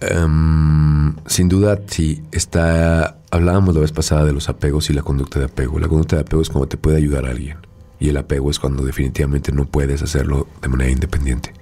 em, 0.00 1.14
sin 1.26 1.48
duda, 1.48 1.78
sí. 1.86 2.22
Está. 2.32 3.18
Hablábamos 3.30 3.74
la 3.74 3.80
vez 3.80 3.92
pasada 3.92 4.24
de 4.24 4.32
los 4.32 4.48
apegos 4.48 4.90
y 4.90 4.92
la 4.92 5.02
conducta 5.02 5.38
de 5.38 5.46
apego. 5.46 5.78
La 5.78 5.88
conducta 5.88 6.16
de 6.16 6.22
apego 6.22 6.42
es 6.42 6.48
cuando 6.50 6.68
te 6.68 6.76
puede 6.76 6.96
ayudar 6.98 7.26
a 7.26 7.30
alguien. 7.30 7.58
Y 7.98 8.08
el 8.08 8.16
apego 8.16 8.50
es 8.50 8.58
cuando 8.58 8.82
definitivamente 8.84 9.52
no 9.52 9.64
puedes 9.66 10.02
hacerlo 10.02 10.48
de 10.60 10.68
manera 10.68 10.90
independiente. 10.90 11.52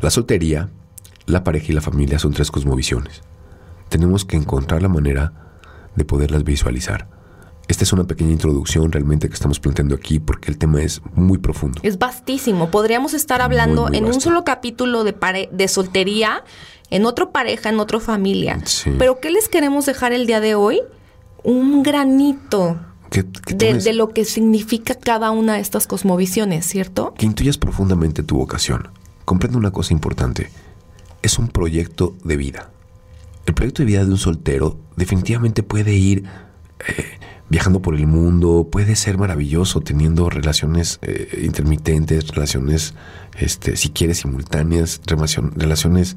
La 0.00 0.10
soltería, 0.10 0.68
la 1.26 1.44
pareja 1.44 1.66
y 1.68 1.74
la 1.74 1.80
familia 1.80 2.18
son 2.18 2.32
tres 2.32 2.50
cosmovisiones. 2.50 3.22
Tenemos 3.88 4.24
que 4.24 4.36
encontrar 4.36 4.82
la 4.82 4.88
manera 4.88 5.32
de 5.94 6.04
poderlas 6.04 6.44
visualizar. 6.44 7.08
Esta 7.68 7.82
es 7.82 7.92
una 7.92 8.04
pequeña 8.04 8.30
introducción 8.30 8.92
realmente 8.92 9.28
que 9.28 9.34
estamos 9.34 9.58
planteando 9.58 9.94
aquí 9.96 10.20
porque 10.20 10.50
el 10.52 10.58
tema 10.58 10.82
es 10.82 11.00
muy 11.14 11.38
profundo. 11.38 11.80
Es 11.82 11.98
vastísimo. 11.98 12.70
Podríamos 12.70 13.12
estar 13.12 13.42
hablando 13.42 13.82
Muy, 13.82 13.90
muy 13.90 13.98
en 13.98 14.04
un 14.06 14.20
solo 14.20 14.44
capítulo 14.44 15.02
de, 15.02 15.12
pare- 15.12 15.48
de 15.52 15.66
soltería, 15.66 16.44
en 16.90 17.06
otro 17.06 17.32
pareja, 17.32 17.68
en 17.70 17.80
otra 17.80 17.98
familia. 17.98 18.60
Sí. 18.64 18.92
Pero 18.98 19.18
¿qué 19.18 19.30
les 19.30 19.48
queremos 19.48 19.86
dejar 19.86 20.12
el 20.12 20.26
día 20.26 20.38
de 20.40 20.54
hoy? 20.54 20.80
Un 21.42 21.82
granito 21.82 22.78
de, 23.10 23.74
de 23.74 23.92
lo 23.92 24.10
que 24.10 24.24
significa 24.24 24.94
cada 24.94 25.30
una 25.32 25.54
de 25.54 25.60
estas 25.60 25.86
cosmovisiones, 25.88 26.66
¿cierto? 26.66 27.14
que 27.14 27.26
intuyas 27.26 27.58
profundamente 27.58 28.22
tu 28.22 28.36
vocación. 28.36 28.88
Comprende 29.24 29.58
una 29.58 29.72
cosa 29.72 29.92
importante. 29.92 30.50
Es 31.22 31.38
un 31.38 31.48
proyecto 31.48 32.14
de 32.22 32.36
vida. 32.36 32.70
El 33.46 33.54
proyecto 33.54 33.82
de 33.82 33.86
vida 33.86 34.04
de 34.04 34.10
un 34.10 34.18
soltero 34.18 34.78
definitivamente 34.96 35.62
puede 35.62 35.94
ir 35.94 36.24
eh, 36.86 37.04
viajando 37.48 37.80
por 37.80 37.94
el 37.94 38.06
mundo, 38.06 38.68
puede 38.70 38.96
ser 38.96 39.18
maravilloso 39.18 39.80
teniendo 39.80 40.28
relaciones 40.28 40.98
eh, 41.02 41.42
intermitentes, 41.44 42.26
relaciones, 42.28 42.94
este, 43.38 43.76
si 43.76 43.90
quieres, 43.90 44.18
simultáneas, 44.18 45.00
relacion- 45.06 45.52
relaciones 45.56 46.16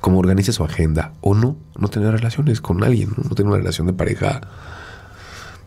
como 0.00 0.18
organice 0.18 0.52
su 0.52 0.64
agenda 0.64 1.12
o 1.20 1.34
no, 1.34 1.56
no 1.78 1.88
tener 1.88 2.10
relaciones 2.12 2.60
con 2.60 2.82
alguien, 2.84 3.10
no, 3.16 3.28
No 3.28 3.34
tener 3.36 3.48
una 3.48 3.58
relación 3.58 3.86
de 3.86 3.92
pareja 3.94 4.40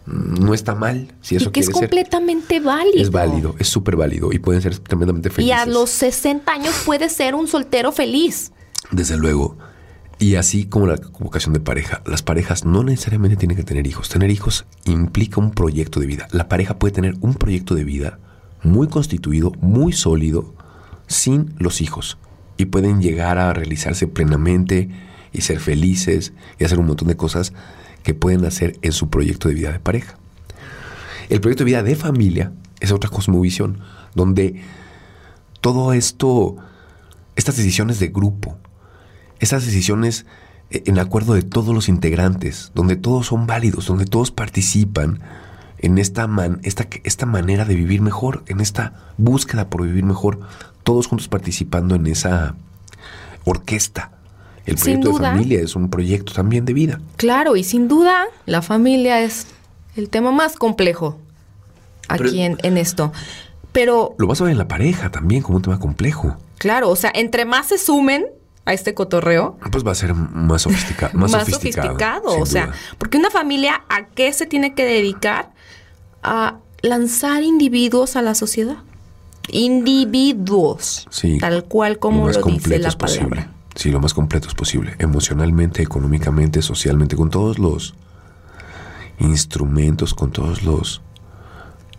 mm, 0.05 0.43
no 0.45 0.53
está 0.53 0.75
mal, 0.75 1.13
si 1.21 1.35
eso 1.37 1.49
y 1.49 1.51
que 1.53 1.61
es 1.61 1.65
ser. 1.67 1.73
completamente 1.73 2.59
válido. 2.59 2.97
Es 3.01 3.09
válido, 3.11 3.55
es 3.59 3.67
súper 3.67 3.95
válido 3.95 4.31
y 4.33 4.39
pueden 4.39 4.61
ser 4.61 4.77
tremendamente 4.79 5.29
Y 5.29 5.31
felices. 5.31 5.57
a 5.57 5.65
los 5.65 5.89
60 5.89 6.51
años 6.51 6.75
puedes 6.85 7.13
ser 7.13 7.33
un 7.33 7.47
soltero 7.47 7.91
feliz. 7.91 8.51
Desde 8.91 9.17
luego. 9.17 9.57
Y 10.19 10.35
así 10.35 10.65
como 10.65 10.87
la 10.87 10.99
vocación 11.19 11.53
de 11.53 11.59
pareja, 11.59 12.01
las 12.05 12.23
parejas 12.23 12.65
no 12.65 12.83
necesariamente 12.83 13.37
tienen 13.37 13.55
que 13.55 13.63
tener 13.63 13.85
hijos. 13.85 14.09
Tener 14.09 14.31
hijos 14.31 14.65
implica 14.85 15.39
un 15.39 15.51
proyecto 15.51 15.99
de 15.99 16.07
vida. 16.07 16.27
La 16.31 16.49
pareja 16.49 16.79
puede 16.79 16.93
tener 16.93 17.15
un 17.21 17.35
proyecto 17.35 17.75
de 17.75 17.83
vida 17.83 18.19
muy 18.63 18.87
constituido, 18.87 19.51
muy 19.61 19.93
sólido, 19.93 20.55
sin 21.05 21.53
los 21.59 21.81
hijos. 21.81 22.17
Y 22.57 22.65
pueden 22.65 22.99
llegar 22.99 23.37
a 23.37 23.53
realizarse 23.53 24.07
plenamente 24.07 24.89
y 25.31 25.41
ser 25.41 25.59
felices 25.59 26.33
y 26.57 26.63
hacer 26.63 26.79
un 26.79 26.87
montón 26.87 27.09
de 27.09 27.15
cosas 27.15 27.53
que 28.01 28.15
pueden 28.15 28.43
hacer 28.45 28.79
en 28.81 28.93
su 28.93 29.09
proyecto 29.09 29.49
de 29.49 29.53
vida 29.53 29.71
de 29.71 29.79
pareja. 29.79 30.17
El 31.29 31.41
proyecto 31.41 31.63
de 31.63 31.71
vida 31.71 31.83
de 31.83 31.95
familia 31.95 32.53
es 32.79 32.91
otra 32.91 33.09
cosmovisión, 33.09 33.81
donde 34.15 34.63
todo 35.61 35.93
esto, 35.93 36.55
estas 37.35 37.57
decisiones 37.57 37.99
de 37.99 38.07
grupo, 38.07 38.57
estas 39.39 39.65
decisiones 39.65 40.25
eh, 40.69 40.83
en 40.85 40.99
acuerdo 40.99 41.33
de 41.33 41.43
todos 41.43 41.73
los 41.73 41.89
integrantes, 41.89 42.71
donde 42.75 42.95
todos 42.95 43.27
son 43.27 43.47
válidos, 43.47 43.85
donde 43.87 44.05
todos 44.05 44.31
participan 44.31 45.19
en 45.79 45.97
esta, 45.97 46.27
man, 46.27 46.59
esta, 46.63 46.87
esta 47.03 47.25
manera 47.25 47.65
de 47.65 47.75
vivir 47.75 48.01
mejor, 48.01 48.43
en 48.47 48.59
esta 48.59 48.93
búsqueda 49.17 49.69
por 49.69 49.83
vivir 49.83 50.03
mejor, 50.03 50.39
todos 50.83 51.07
juntos 51.07 51.27
participando 51.27 51.95
en 51.95 52.07
esa 52.07 52.55
orquesta. 53.45 54.11
El 54.65 54.75
proyecto 54.75 55.13
de 55.13 55.19
familia 55.19 55.61
es 55.61 55.75
un 55.77 55.89
proyecto 55.89 56.33
también 56.33 56.65
de 56.65 56.73
vida. 56.73 56.99
Claro, 57.15 57.55
y 57.55 57.63
sin 57.63 57.87
duda 57.87 58.25
la 58.45 58.61
familia 58.61 59.21
es 59.21 59.47
el 59.95 60.09
tema 60.09 60.31
más 60.31 60.57
complejo 60.57 61.17
aquí 62.09 62.41
en, 62.41 62.57
en, 62.63 62.77
esto. 62.77 63.13
Pero... 63.71 64.15
Lo 64.17 64.27
vas 64.27 64.41
a 64.41 64.43
ver 64.43 64.51
en 64.51 64.57
la 64.57 64.67
pareja 64.67 65.09
también 65.09 65.41
como 65.41 65.57
un 65.57 65.61
tema 65.61 65.79
complejo. 65.79 66.35
Claro, 66.57 66.89
o 66.89 66.95
sea, 66.97 67.11
entre 67.15 67.45
más 67.45 67.67
se 67.67 67.77
sumen, 67.77 68.25
a 68.67 68.73
este 68.73 68.93
cotorreo. 68.93 69.57
Pues 69.71 69.87
va 69.87 69.93
a 69.93 69.95
ser 69.95 70.13
más, 70.13 70.63
sofisticado. 70.63 71.17
Más, 71.17 71.31
sofisticado. 71.31 72.37
o 72.37 72.45
sea, 72.45 72.71
porque 72.97 73.17
una 73.17 73.31
familia, 73.31 73.81
¿a 73.87 74.07
qué 74.07 74.31
se 74.33 74.45
tiene 74.45 74.75
que 74.75 74.83
dedicar? 74.83 75.51
A 76.21 76.57
lanzar 76.81 77.43
individuos 77.43 78.17
a 78.17 78.21
la 78.21 78.35
sociedad. 78.35 78.75
Individuos. 79.47 81.07
Sí. 81.09 81.37
Tal 81.37 81.63
cual 81.63 81.97
como 81.97 82.29
lo, 82.29 82.43
dice 82.43 82.77
la 82.79 82.91
palabra. 82.91 83.53
Sí, 83.75 83.89
lo 83.89 84.01
más 84.01 84.13
completo 84.13 84.49
es 84.49 84.53
posible. 84.53 84.95
Emocionalmente, 84.99 85.81
económicamente, 85.81 86.61
socialmente, 86.61 87.15
con 87.15 87.29
todos 87.29 87.59
los 87.59 87.95
instrumentos, 89.19 90.13
con 90.13 90.31
todos 90.31 90.63
los 90.63 91.01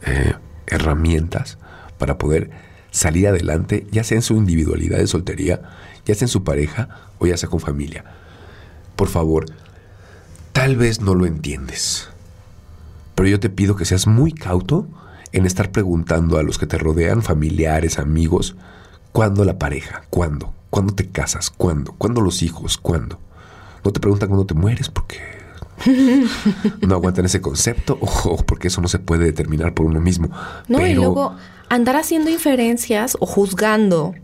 eh, 0.03 0.35
herramientas 0.67 1.57
para 1.97 2.19
poder 2.19 2.51
salir 2.91 3.27
adelante, 3.29 3.87
ya 3.91 4.05
sea 4.05 4.17
en 4.17 4.23
su 4.23 4.37
individualidad 4.37 4.99
de 4.99 5.07
soltería, 5.07 5.63
ya 6.09 6.15
sea 6.15 6.25
en 6.25 6.31
su 6.31 6.43
pareja 6.43 6.89
o 7.19 7.27
ya 7.27 7.37
sea 7.37 7.51
con 7.51 7.61
familia. 7.61 8.05
Por 8.97 9.09
favor, 9.09 9.45
tal 10.53 10.77
vez 10.77 11.01
no 11.03 11.15
lo 11.15 11.27
entiendes, 11.27 12.09
pero 13.15 13.29
yo 13.29 13.39
te 13.39 13.51
pido 13.51 13.77
que 13.77 13.85
seas 13.85 14.07
muy 14.07 14.33
cauto 14.33 14.89
en 15.33 15.45
estar 15.45 15.71
preguntando 15.71 16.39
a 16.39 16.43
los 16.43 16.59
que 16.59 16.67
te 16.67 16.79
rodean, 16.79 17.23
familiares, 17.23 17.99
amigos, 17.99 18.57
¿cuándo 19.13 19.45
la 19.45 19.59
pareja? 19.59 20.05
¿Cuándo? 20.09 20.55
¿Cuándo 20.71 20.95
te 20.95 21.09
casas? 21.09 21.51
¿Cuándo? 21.51 21.93
¿Cuándo 21.93 22.23
los 22.23 22.43
hijos? 22.43 22.79
¿Cuándo? 22.79 23.19
No 23.85 23.93
te 23.93 24.01
preguntan 24.01 24.31
cuándo 24.31 24.47
te 24.47 24.55
mueres 24.55 24.89
porque 24.89 25.19
no 26.81 26.95
aguantan 26.95 27.27
ese 27.27 27.43
concepto 27.43 27.99
o 28.01 28.37
porque 28.39 28.69
eso 28.69 28.81
no 28.81 28.89
se 28.89 28.99
puede 28.99 29.27
determinar 29.27 29.75
por 29.75 29.85
uno 29.85 30.01
mismo. 30.01 30.31
No, 30.69 30.87
y 30.87 30.95
luego 30.95 31.37
andar 31.69 31.97
haciendo 31.97 32.31
inferencias 32.31 33.15
o 33.21 33.27
juzgando 33.27 34.15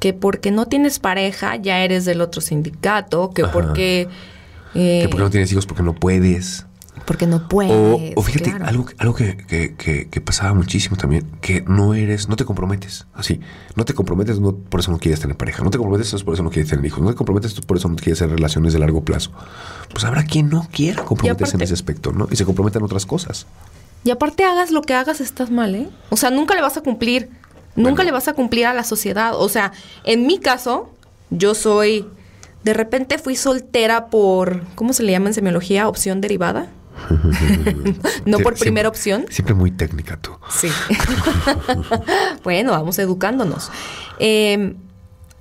que 0.00 0.14
porque 0.14 0.50
no 0.50 0.66
tienes 0.66 0.98
pareja 0.98 1.54
ya 1.56 1.84
eres 1.84 2.04
del 2.04 2.20
otro 2.20 2.40
sindicato, 2.40 3.30
que 3.30 3.44
porque... 3.44 4.08
que 4.72 5.06
porque 5.08 5.22
no 5.22 5.30
tienes 5.30 5.52
hijos 5.52 5.66
porque 5.66 5.82
no 5.84 5.94
puedes. 5.94 6.66
Porque 7.04 7.26
no 7.26 7.48
puedes. 7.48 8.12
O, 8.16 8.22
fíjate, 8.22 8.52
algo, 8.62 8.86
algo 8.98 9.14
que, 9.14 9.36
que, 9.46 10.20
pasaba 10.20 10.54
muchísimo 10.54 10.96
también, 10.96 11.26
que 11.40 11.62
no 11.62 11.94
eres, 11.94 12.28
no 12.28 12.36
te 12.36 12.44
comprometes, 12.44 13.06
así. 13.14 13.40
No 13.74 13.84
te 13.84 13.94
comprometes, 13.94 14.38
no, 14.40 14.54
por 14.54 14.80
eso 14.80 14.90
no 14.90 14.98
quieres 14.98 15.20
tener 15.20 15.36
pareja. 15.36 15.62
No 15.62 15.70
te 15.70 15.78
comprometes, 15.78 16.22
por 16.22 16.34
eso 16.34 16.42
no 16.42 16.50
quieres 16.50 16.70
tener 16.70 16.84
hijos. 16.84 17.02
No 17.02 17.10
te 17.10 17.16
comprometes, 17.16 17.60
por 17.60 17.76
eso 17.76 17.88
no 17.88 17.96
quieres 17.96 18.20
hacer 18.20 18.30
relaciones 18.30 18.72
de 18.72 18.78
largo 18.78 19.04
plazo. 19.04 19.32
Pues 19.92 20.04
habrá 20.04 20.24
quien 20.24 20.48
no 20.50 20.68
quiera 20.70 21.04
comprometerse 21.04 21.56
en 21.56 21.62
ese 21.62 21.74
aspecto, 21.74 22.12
¿no? 22.12 22.28
Y 22.30 22.36
se 22.36 22.44
comprometen 22.44 22.82
otras 22.82 23.06
cosas. 23.06 23.46
Y 24.04 24.10
aparte 24.10 24.44
hagas 24.44 24.70
lo 24.70 24.82
que 24.82 24.94
hagas, 24.94 25.20
estás 25.20 25.50
mal, 25.50 25.74
¿eh? 25.74 25.88
O 26.10 26.16
sea, 26.16 26.30
nunca 26.30 26.54
le 26.54 26.62
vas 26.62 26.76
a 26.76 26.80
cumplir 26.80 27.30
Nunca 27.80 28.04
le 28.04 28.12
vas 28.12 28.28
a 28.28 28.34
cumplir 28.34 28.66
a 28.66 28.74
la 28.74 28.84
sociedad. 28.84 29.32
O 29.34 29.48
sea, 29.48 29.72
en 30.04 30.26
mi 30.26 30.38
caso, 30.38 30.90
yo 31.30 31.54
soy. 31.54 32.06
De 32.64 32.74
repente 32.74 33.18
fui 33.18 33.36
soltera 33.36 34.06
por. 34.06 34.62
¿Cómo 34.74 34.92
se 34.92 35.02
le 35.02 35.12
llama 35.12 35.28
en 35.28 35.34
semiología? 35.34 35.88
Opción 35.88 36.20
derivada. 36.20 36.68
no 38.24 38.38
por 38.38 38.58
primera 38.58 38.88
opción. 38.88 39.26
Siempre 39.30 39.54
muy 39.54 39.70
técnica 39.70 40.18
tú. 40.20 40.32
Sí. 40.50 40.68
bueno, 42.44 42.72
vamos 42.72 42.98
educándonos. 42.98 43.70
Em, 44.18 44.76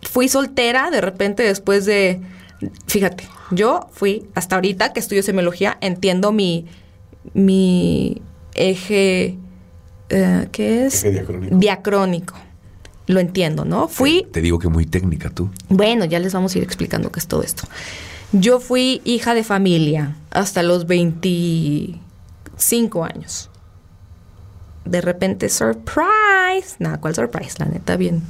fui 0.02 0.30
soltera 0.30 0.90
de 0.92 1.02
repente 1.02 1.44
después 1.44 1.86
de. 1.86 2.22
Fíjate, 2.88 3.28
yo 3.52 3.90
fui 3.92 4.28
hasta 4.36 4.56
ahorita 4.56 4.94
que 4.94 5.00
estudio 5.00 5.24
semiología, 5.24 5.78
entiendo 5.82 6.32
mi, 6.32 6.68
mi 7.34 8.22
eje 8.54 9.38
eh, 10.10 10.48
¿qué 10.52 10.86
es? 10.86 11.06
Diacrónico. 11.52 12.36
Lo 13.08 13.20
entiendo, 13.20 13.66
¿no? 13.66 13.88
Fui... 13.88 14.28
Te, 14.32 14.42
digo 14.42 14.60
que 14.60 14.68
muy 14.68 14.86
técnica 14.86 15.32
tú. 15.32 15.50
Bueno, 15.68 16.06
ya 16.06 16.20
les 16.20 16.34
vamos 16.34 16.54
a 16.54 16.60
ir 16.60 16.64
explicando 16.64 17.12
qué 17.12 17.20
es 17.20 17.28
todo 17.28 17.42
esto. 17.42 17.64
Yo 18.32 18.60
fui 18.60 19.02
hija 19.06 19.34
de 19.34 19.44
familia 19.44 20.16
hasta 20.30 20.62
los 20.62 20.86
25 20.86 23.04
años. 23.04 23.50
De 24.86 25.02
repente, 25.02 25.50
surprise. 25.50 26.76
Nada, 26.78 27.00
¿cuál 27.00 27.16
surprise? 27.16 27.56
La 27.58 27.66
neta, 27.66 27.98
bien, 27.98 28.22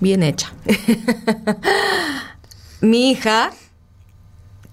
bien 0.00 0.24
hecha. 0.24 0.52
Mi 2.80 3.12
hija, 3.12 3.52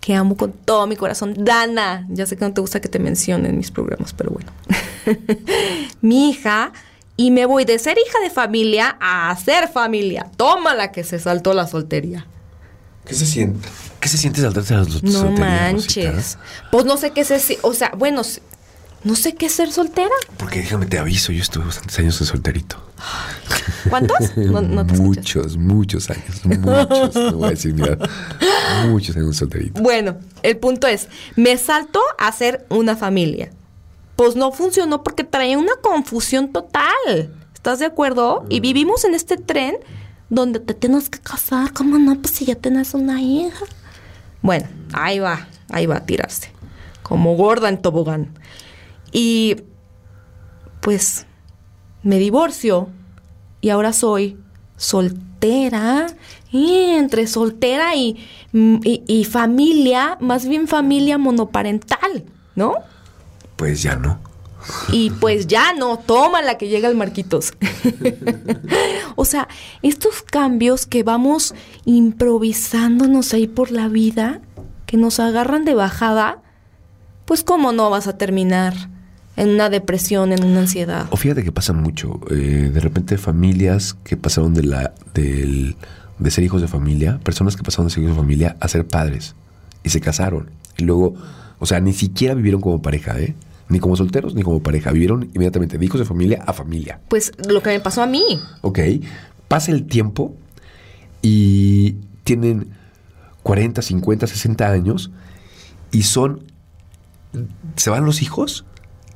que 0.01 0.15
amo 0.15 0.35
con 0.35 0.51
todo 0.51 0.87
mi 0.87 0.97
corazón, 0.97 1.35
Dana. 1.37 2.05
Ya 2.09 2.25
sé 2.25 2.35
que 2.35 2.43
no 2.43 2.53
te 2.53 2.59
gusta 2.59 2.81
que 2.81 2.89
te 2.89 2.99
mencionen 2.99 3.51
en 3.51 3.57
mis 3.57 3.71
programas, 3.71 4.13
pero 4.13 4.31
bueno. 4.31 4.51
mi 6.01 6.31
hija 6.31 6.73
y 7.15 7.29
me 7.29 7.45
voy 7.45 7.65
de 7.65 7.77
ser 7.77 7.97
hija 7.97 8.19
de 8.19 8.31
familia 8.31 8.97
a 8.99 9.33
ser 9.37 9.69
familia. 9.69 10.27
Tómala 10.35 10.91
que 10.91 11.03
se 11.03 11.19
saltó 11.19 11.53
la 11.53 11.67
soltería. 11.67 12.25
¿Qué 13.05 13.13
se 13.13 13.27
siente? 13.27 13.69
¿Qué 13.99 14.09
se 14.09 14.17
siente 14.17 14.41
saltarse 14.41 14.73
la 14.73 14.85
soltería? 14.85 15.19
No 15.19 15.31
manches. 15.31 16.39
Pues 16.71 16.85
no 16.85 16.97
sé 16.97 17.11
qué 17.11 17.21
es, 17.21 17.57
o 17.61 17.73
sea, 17.73 17.91
bueno, 17.95 18.23
no 19.03 19.15
sé 19.15 19.35
qué 19.35 19.47
es 19.47 19.53
ser 19.53 19.71
soltera. 19.71 20.09
Porque 20.37 20.59
déjame 20.59 20.85
te 20.85 20.97
aviso, 20.97 21.31
yo 21.31 21.41
estuve 21.41 21.65
bastantes 21.65 21.97
años 21.99 22.19
de 22.19 22.25
solterito. 22.25 22.77
¿Cuántos? 23.89 24.35
muchos, 24.99 25.57
muchos 25.57 26.09
años. 26.09 26.45
Muchos. 26.45 27.15
no 27.15 27.33
voy 27.33 27.47
a 27.47 27.51
decir 27.51 27.73
mira, 27.73 27.97
Muchos 28.87 29.15
años 29.15 29.37
solterito. 29.37 29.81
Bueno, 29.81 30.17
el 30.43 30.57
punto 30.57 30.87
es, 30.87 31.07
me 31.35 31.57
salto 31.57 31.99
a 32.17 32.31
ser 32.31 32.65
una 32.69 32.95
familia 32.95 33.51
pues 34.21 34.35
no 34.35 34.51
funcionó 34.51 35.03
porque 35.03 35.23
traía 35.23 35.57
una 35.57 35.75
confusión 35.81 36.51
total. 36.51 37.33
¿Estás 37.55 37.79
de 37.79 37.85
acuerdo? 37.85 38.45
Y 38.49 38.59
vivimos 38.59 39.03
en 39.03 39.15
este 39.15 39.35
tren 39.35 39.77
donde 40.29 40.59
te 40.59 40.75
tienes 40.75 41.09
que 41.09 41.17
casar. 41.17 41.73
¿Cómo 41.73 41.97
no? 41.97 42.21
Pues 42.21 42.35
si 42.35 42.45
ya 42.45 42.53
tienes 42.53 42.93
una 42.93 43.19
hija. 43.19 43.65
Bueno, 44.43 44.67
ahí 44.93 45.17
va, 45.17 45.47
ahí 45.69 45.87
va 45.87 45.95
a 45.95 46.05
tirarse. 46.05 46.51
Como 47.01 47.35
gorda 47.35 47.67
en 47.67 47.81
tobogán. 47.81 48.37
Y 49.11 49.57
pues 50.81 51.25
me 52.03 52.17
divorcio 52.17 52.89
y 53.61 53.69
ahora 53.69 53.93
soy 53.93 54.37
soltera. 54.77 56.07
Y 56.51 56.75
entre 56.75 57.27
soltera 57.27 57.95
y, 57.95 58.17
y 58.53 59.23
familia, 59.25 60.17
más 60.19 60.47
bien 60.47 60.67
familia 60.67 61.17
monoparental, 61.17 62.25
¿no? 62.55 62.75
pues 63.61 63.83
ya 63.83 63.95
no. 63.95 64.17
Y 64.91 65.11
pues 65.11 65.45
ya 65.45 65.73
no, 65.73 65.99
toma 65.99 66.41
la 66.41 66.57
que 66.57 66.67
llega 66.67 66.89
el 66.89 66.95
Marquitos. 66.95 67.53
o 69.15 69.23
sea, 69.23 69.47
estos 69.83 70.23
cambios 70.23 70.87
que 70.87 71.03
vamos 71.03 71.53
improvisándonos 71.85 73.35
ahí 73.35 73.45
por 73.45 73.69
la 73.69 73.87
vida, 73.87 74.41
que 74.87 74.97
nos 74.97 75.19
agarran 75.19 75.63
de 75.63 75.75
bajada, 75.75 76.41
pues 77.25 77.43
cómo 77.43 77.71
no 77.71 77.91
vas 77.91 78.07
a 78.07 78.17
terminar 78.17 78.73
en 79.35 79.49
una 79.49 79.69
depresión, 79.69 80.31
en 80.33 80.43
una 80.43 80.61
ansiedad. 80.61 81.07
O 81.11 81.17
fíjate 81.17 81.43
que 81.43 81.51
pasa 81.51 81.73
mucho. 81.73 82.19
Eh, 82.29 82.71
de 82.73 82.79
repente 82.79 83.17
familias 83.17 83.95
que 84.03 84.17
pasaron 84.17 84.53
de 84.53 84.63
la 84.63 84.93
del, 85.13 85.75
de 86.19 86.31
ser 86.31 86.43
hijos 86.43 86.61
de 86.61 86.67
familia, 86.67 87.19
personas 87.23 87.55
que 87.55 87.63
pasaron 87.63 87.87
de 87.87 87.93
ser 87.93 88.03
hijos 88.03 88.15
de 88.15 88.21
familia 88.21 88.57
a 88.59 88.67
ser 88.67 88.85
padres 88.87 89.35
y 89.83 89.89
se 89.89 90.01
casaron. 90.01 90.49
Y 90.77 90.83
luego, 90.83 91.15
o 91.59 91.65
sea, 91.65 91.79
ni 91.79 91.93
siquiera 91.93 92.33
vivieron 92.33 92.61
como 92.61 92.81
pareja, 92.81 93.19
¿eh? 93.19 93.35
Ni 93.69 93.79
como 93.79 93.95
solteros 93.95 94.35
ni 94.35 94.43
como 94.43 94.61
pareja. 94.61 94.91
Vivieron 94.91 95.29
inmediatamente 95.33 95.77
de 95.77 95.85
hijos 95.85 95.99
de 95.99 96.05
familia 96.05 96.43
a 96.45 96.53
familia. 96.53 96.99
Pues 97.07 97.31
lo 97.47 97.61
que 97.61 97.69
me 97.69 97.79
pasó 97.79 98.01
a 98.01 98.07
mí. 98.07 98.39
Ok. 98.61 98.79
Pasa 99.47 99.71
el 99.71 99.85
tiempo 99.85 100.35
y 101.21 101.95
tienen 102.23 102.67
40, 103.43 103.81
50, 103.81 104.27
60 104.27 104.69
años 104.69 105.11
y 105.91 106.03
son. 106.03 106.43
Se 107.77 107.89
van 107.89 108.03
los 108.03 108.21
hijos, 108.21 108.65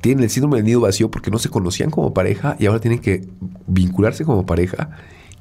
tienen 0.00 0.24
el 0.24 0.30
síndrome 0.30 0.56
del 0.58 0.66
nido 0.66 0.80
vacío 0.80 1.10
porque 1.10 1.30
no 1.30 1.38
se 1.38 1.48
conocían 1.48 1.90
como 1.90 2.12
pareja 2.14 2.56
y 2.58 2.66
ahora 2.66 2.80
tienen 2.80 3.00
que 3.00 3.26
vincularse 3.66 4.24
como 4.24 4.46
pareja. 4.46 4.90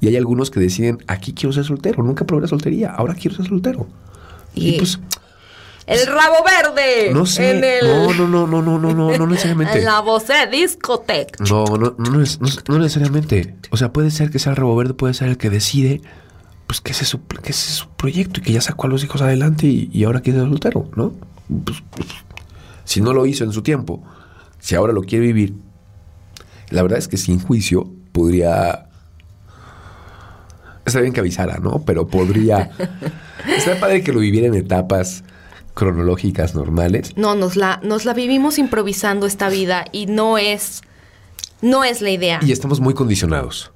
Y 0.01 0.07
hay 0.07 0.17
algunos 0.17 0.51
que 0.51 0.59
deciden, 0.59 0.99
aquí 1.07 1.33
quiero 1.33 1.53
ser 1.53 1.63
soltero, 1.63 2.03
nunca 2.03 2.25
probé 2.25 2.43
la 2.43 2.47
soltería, 2.47 2.91
ahora 2.91 3.13
quiero 3.15 3.35
ser 3.37 3.47
soltero. 3.47 3.87
Y, 4.53 4.77
pues 4.77 4.99
El 5.87 6.05
rabo 6.07 6.35
verde. 6.43 7.11
No 7.13 7.25
sé. 7.25 7.57
En 7.57 7.63
el- 7.63 7.87
No, 7.87 8.13
no, 8.13 8.27
no, 8.27 8.47
no, 8.47 8.61
no, 8.61 8.79
no, 8.79 8.93
no, 8.93 9.17
no 9.17 9.27
necesariamente. 9.27 9.79
En 9.79 9.85
la 9.93 9.99
voz 10.01 10.27
de 10.27 10.47
discotec. 10.51 11.39
No, 11.49 11.65
no, 11.65 11.77
no, 11.77 11.93
no, 11.97 12.09
no- 12.17 12.23
no 12.67 12.79
necesariamente. 12.79 13.55
O 13.71 13.77
sea, 13.77 13.93
puede 13.93 14.09
ser 14.11 14.31
que 14.31 14.39
sea 14.39 14.51
el 14.51 14.55
rabo 14.57 14.75
verde, 14.75 14.93
puede 14.95 15.13
ser 15.13 15.29
el 15.29 15.37
que 15.37 15.49
decide, 15.49 16.01
pues 16.67 16.81
que 16.81 16.91
ese 16.91 17.03
es 17.03 17.09
su, 17.09 17.23
que 17.27 17.51
ese 17.51 17.69
es 17.69 17.75
su 17.75 17.87
proyecto 17.89 18.39
y 18.39 18.43
que 18.43 18.53
ya 18.53 18.61
sacó 18.61 18.87
a 18.87 18.89
los 18.89 19.03
hijos 19.03 19.21
adelante 19.21 19.67
y, 19.67 19.89
y 19.93 20.03
ahora 20.05 20.21
quiere 20.21 20.39
ser 20.39 20.49
soltero, 20.49 20.89
¿no? 20.95 21.13
Pues, 21.63 21.83
pues, 21.91 22.07
si 22.83 23.01
no 23.01 23.13
lo 23.13 23.25
hizo 23.27 23.43
en 23.43 23.51
su 23.51 23.61
tiempo, 23.61 24.03
si 24.65 24.73
ahora 24.73 24.93
lo 24.93 25.03
quiere 25.03 25.27
vivir, 25.27 25.53
la 26.71 26.81
verdad 26.81 26.97
es 26.97 27.07
que 27.07 27.17
sin 27.17 27.39
juicio 27.39 27.87
podría. 28.11 28.87
Está 30.83 31.01
bien 31.01 31.13
que 31.13 31.19
avisara, 31.19 31.59
¿no? 31.59 31.83
Pero 31.85 32.07
podría. 32.07 32.71
Está 33.57 33.79
padre 33.79 34.03
que 34.03 34.11
lo 34.11 34.21
viviera 34.21 34.47
en 34.47 34.55
etapas 34.55 35.23
cronológicas 35.75 36.55
normales. 36.55 37.15
No, 37.15 37.35
nos 37.35 37.55
la, 37.55 37.79
nos 37.83 38.05
la 38.05 38.15
vivimos 38.15 38.57
improvisando 38.57 39.27
esta 39.27 39.49
vida 39.49 39.85
y 39.91 40.07
no 40.07 40.39
es, 40.39 40.81
no 41.61 41.83
es 41.83 42.01
la 42.01 42.09
idea. 42.09 42.39
Y 42.41 42.51
estamos 42.51 42.79
muy 42.79 42.95
condicionados 42.95 43.71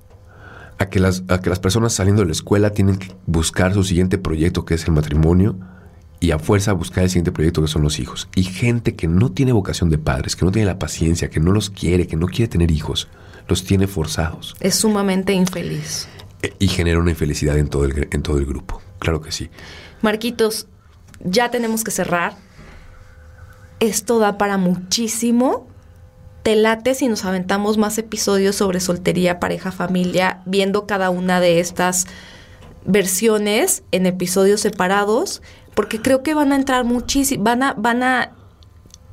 a 0.80 0.90
que, 0.90 1.00
las, 1.00 1.22
a 1.28 1.40
que 1.40 1.52
las 1.52 1.60
personas 1.60 1.94
saliendo 1.94 2.24
de 2.24 2.30
la 2.30 2.32
escuela 2.32 2.72
tienen 2.72 2.98
que 2.98 3.16
buscar 3.28 3.76
su 3.76 3.84
siguiente 3.84 4.18
proyecto, 4.18 4.66
que 4.66 4.74
es 4.74 4.86
el 4.86 4.94
matrimonio, 4.94 5.56
y 6.20 6.32
a 6.32 6.40
fuerza 6.40 6.74
buscar 6.74 7.04
el 7.06 7.10
siguiente 7.10 7.32
proyecto, 7.32 7.62
que 7.62 7.68
son 7.68 7.82
los 7.84 8.00
hijos. 8.00 8.28
Y 8.36 8.44
gente 8.44 8.96
que 8.96 9.08
no 9.08 9.32
tiene 9.32 9.52
vocación 9.54 9.90
de 9.90 9.98
padres, 9.98 10.36
que 10.36 10.46
no 10.46 10.52
tiene 10.52 10.66
la 10.66 10.78
paciencia, 10.80 11.30
que 11.30 11.40
no 11.40 11.52
los 11.52 11.70
quiere, 11.70 12.08
que 12.08 12.16
no 12.18 12.28
quiere 12.28 12.48
tener 12.50 12.72
hijos, 12.72 13.08
los 13.48 13.64
tiene 13.64 13.88
forzados. 13.88 14.56
Es 14.60 14.76
sumamente 14.76 15.34
infeliz. 15.34 16.08
E- 16.42 16.54
Y 16.60 16.68
genera 16.68 17.00
una 17.00 17.12
infelicidad 17.12 17.58
en 17.58 17.68
todo, 17.70 17.86
el, 17.86 18.08
en 18.12 18.22
todo 18.22 18.38
el 18.38 18.46
grupo. 18.46 18.82
Claro 19.00 19.22
que 19.22 19.32
sí. 19.32 19.50
Marquitos, 20.02 20.68
ya 21.24 21.52
tenemos 21.52 21.84
que 21.84 21.92
cerrar. 21.92 22.36
Esto 23.80 24.20
da 24.20 24.38
para 24.38 24.58
muchísimo. 24.58 25.68
Te 26.44 26.56
late 26.56 26.96
si 26.96 27.08
nos 27.08 27.26
aventamos 27.26 27.78
más 27.78 27.98
episodios 27.98 28.56
sobre 28.58 28.80
soltería, 28.82 29.40
pareja, 29.40 29.72
familia, 29.72 30.42
viendo 30.46 30.86
cada 30.86 31.10
una 31.10 31.40
de 31.40 31.60
estas 31.60 32.08
versiones 32.86 33.84
en 33.92 34.06
episodios 34.06 34.62
separados, 34.62 35.42
porque 35.80 36.02
creo 36.02 36.24
que 36.24 36.34
van 36.34 36.52
a 36.52 36.58
entrar 36.58 36.84
muchísimo, 36.84 37.42
van 37.46 37.64
a, 37.64 37.74
van 37.74 38.04
a, 38.04 38.32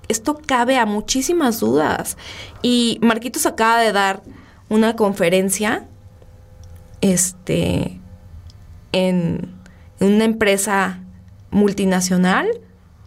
esto 0.09 0.37
cabe 0.45 0.79
a 0.79 0.85
muchísimas 0.85 1.61
dudas. 1.61 2.17
Y 2.61 2.99
Marquitos 3.03 3.47
acaba 3.47 3.79
de 3.81 3.93
dar 3.93 4.21
una 4.69 4.97
conferencia, 4.97 5.85
este, 7.01 8.01
en 8.91 9.49
una 10.01 10.25
empresa 10.25 10.99
multinacional 11.53 12.49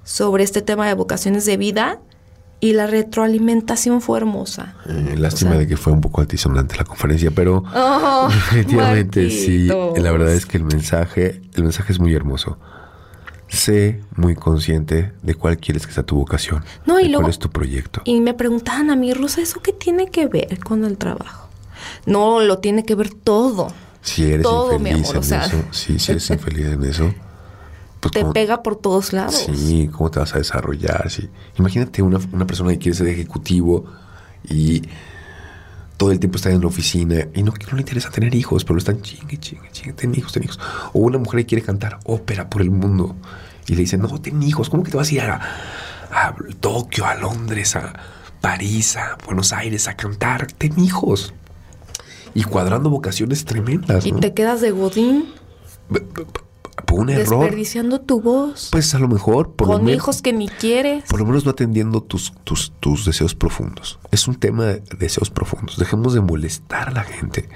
sobre 0.05 0.45
este 0.45 0.61
tema 0.61 0.87
de 0.87 0.93
vocaciones 0.93 1.45
de 1.45 1.57
vida 1.57 1.99
y 2.61 2.71
la 2.71 2.87
retroalimentación 2.87 3.99
fue 3.99 4.19
hermosa. 4.19 4.75
Eh, 4.87 5.15
lástima 5.17 5.51
O 5.51 5.53
sea- 5.55 5.59
de 5.59 5.67
que 5.67 5.75
fue 5.75 5.91
un 5.91 5.99
poco 5.99 6.21
altisonante 6.21 6.77
la 6.77 6.85
conferencia, 6.85 7.29
pero 7.31 7.65
Oh, 7.75 8.29
definitivamente 8.33 9.29
sí. 9.29 9.67
La 9.67 10.13
verdad 10.13 10.31
es 10.33 10.45
que 10.45 10.55
el 10.55 10.63
mensaje, 10.63 11.41
el 11.55 11.63
mensaje 11.63 11.91
es 11.91 11.99
muy 11.99 12.13
hermoso. 12.15 12.57
Sé 13.49 13.99
muy 14.15 14.35
consciente 14.35 15.11
de 15.23 15.33
cuál 15.35 15.57
quieres 15.57 15.85
que 15.87 15.93
sea 15.93 16.03
tu 16.03 16.15
vocación. 16.17 16.63
No, 16.85 16.99
y 16.99 17.03
de 17.03 17.09
luego- 17.09 17.23
cuál 17.23 17.31
es 17.31 17.39
tu 17.39 17.49
proyecto. 17.49 18.01
Y 18.05 18.21
me 18.21 18.33
preguntaban 18.33 18.89
a 18.91 18.95
mí, 18.95 19.13
Rosa, 19.13 19.41
¿eso 19.41 19.59
qué 19.61 19.73
tiene 19.73 20.09
que 20.11 20.27
ver 20.27 20.59
con 20.59 20.85
el 20.85 20.97
trabajo? 20.97 21.49
No, 22.05 22.39
lo 22.41 22.59
tiene 22.59 22.85
que 22.85 22.93
ver 22.95 23.09
todo. 23.11 23.67
Si 24.01 24.23
eres 24.23 24.43
todo, 24.43 24.77
mi 24.79 24.89
infeliz 24.91 25.09
amor, 25.09 25.15
en 25.15 25.19
o 25.19 25.23
sea. 25.23 25.45
eso, 25.45 25.63
sí, 25.71 25.99
si 25.99 26.11
eres 26.11 26.29
infeliz 26.29 26.65
en 26.67 26.83
eso, 26.83 27.13
pues 27.99 28.11
Te 28.13 28.21
cómo- 28.21 28.33
pega 28.33 28.61
por 28.63 28.75
todos 28.77 29.13
lados. 29.13 29.35
Sí, 29.53 29.89
¿cómo 29.91 30.09
te 30.11 30.19
vas 30.19 30.33
a 30.35 30.37
desarrollar? 30.37 31.09
Sí. 31.09 31.27
Imagínate 31.57 32.01
una, 32.01 32.19
una 32.31 32.45
persona 32.47 32.71
que 32.71 32.77
quiere 32.79 32.97
ser 32.97 33.07
ejecutivo 33.07 33.85
y 34.47 34.83
todo 35.99 36.13
el 36.13 36.19
tiempo 36.19 36.37
está 36.37 36.49
en 36.49 36.61
la 36.61 36.67
oficina 36.67 37.27
y 37.35 37.43
no, 37.43 37.51
no 37.51 37.75
le 37.75 37.81
interesa 37.81 38.09
tener 38.09 38.33
hijos, 38.33 38.63
pero 38.63 38.75
lo 38.75 38.79
están 38.79 39.01
chingue, 39.01 39.37
chingue, 39.37 39.69
chingue, 39.73 39.91
ten 39.91 40.15
hijos, 40.15 40.31
ten 40.31 40.45
hijos. 40.45 40.57
O 40.93 40.99
una 40.99 41.17
mujer 41.17 41.41
que 41.41 41.45
quiere 41.45 41.61
cantar 41.61 41.99
ópera 42.05 42.49
por 42.49 42.61
el 42.61 42.71
mundo 42.71 43.17
y 43.67 43.73
le 43.73 43.81
dicen, 43.81 43.99
no, 43.99 44.21
ten 44.21 44.41
hijos, 44.41 44.69
¿cómo 44.69 44.81
que 44.83 44.91
te 44.91 44.97
vas 44.97 45.09
a 45.09 45.13
ir 45.13 45.21
a, 45.21 45.41
a 46.09 46.35
Tokio, 46.61 47.05
a 47.05 47.15
Londres, 47.15 47.75
a 47.75 47.91
París, 48.39 48.95
a 48.95 49.17
Buenos 49.25 49.51
Aires 49.51 49.89
a 49.89 49.97
cantar? 49.97 50.47
Ten 50.53 50.79
hijos. 50.79 51.33
Y 52.33 52.43
cuadrando 52.43 52.89
vocaciones 52.89 53.43
tremendas, 53.43 54.05
Y 54.05 54.13
te 54.13 54.33
quedas 54.33 54.61
de 54.61 54.71
godín 54.71 55.25
Por 56.89 56.99
un 57.01 57.09
error. 57.09 57.41
desperdiciando 57.41 58.01
tu 58.01 58.19
voz 58.21 58.69
Pues 58.71 58.93
a 58.95 58.99
lo 58.99 59.07
mejor, 59.07 59.51
por 59.53 59.67
con 59.67 59.87
hijos 59.89 60.21
que 60.21 60.33
ni 60.33 60.47
quieres. 60.47 61.03
por 61.05 61.19
lo 61.19 61.25
menos 61.25 61.45
no 61.45 61.51
atendiendo 61.51 62.01
tus, 62.01 62.33
tus, 62.43 62.71
tus 62.79 63.05
deseos 63.05 63.35
profundos. 63.35 63.99
Es 64.11 64.27
un 64.27 64.35
tema 64.35 64.65
de 64.65 64.83
deseos 64.97 65.29
profundos. 65.29 65.77
Dejemos 65.77 66.13
de 66.13 66.21
molestar 66.21 66.89
a 66.89 66.91
la 66.91 67.03
gente. 67.03 67.49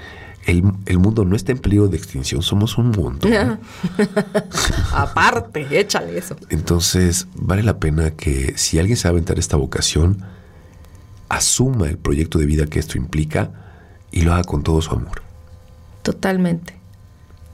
El, 0.46 0.62
el 0.86 0.98
mundo 0.98 1.24
no 1.24 1.36
está 1.36 1.52
en 1.52 1.58
peligro 1.58 1.88
de 1.88 1.96
extinción, 1.96 2.42
somos 2.42 2.76
un 2.76 2.90
mundo. 2.90 3.28
Aparte, 4.92 5.66
échale 5.80 6.18
eso. 6.18 6.36
Entonces, 6.50 7.26
vale 7.34 7.62
la 7.62 7.78
pena 7.78 8.10
que 8.10 8.52
si 8.56 8.78
alguien 8.78 8.96
sabe 8.96 9.14
aventar 9.14 9.38
esta 9.38 9.56
vocación, 9.56 10.22
asuma 11.28 11.88
el 11.88 11.96
proyecto 11.98 12.38
de 12.38 12.46
vida 12.46 12.66
que 12.66 12.78
esto 12.78 12.98
implica 12.98 13.50
y 14.12 14.20
lo 14.20 14.34
haga 14.34 14.44
con 14.44 14.62
todo 14.62 14.80
su 14.82 14.92
amor. 14.92 15.22
Totalmente. 16.02 16.83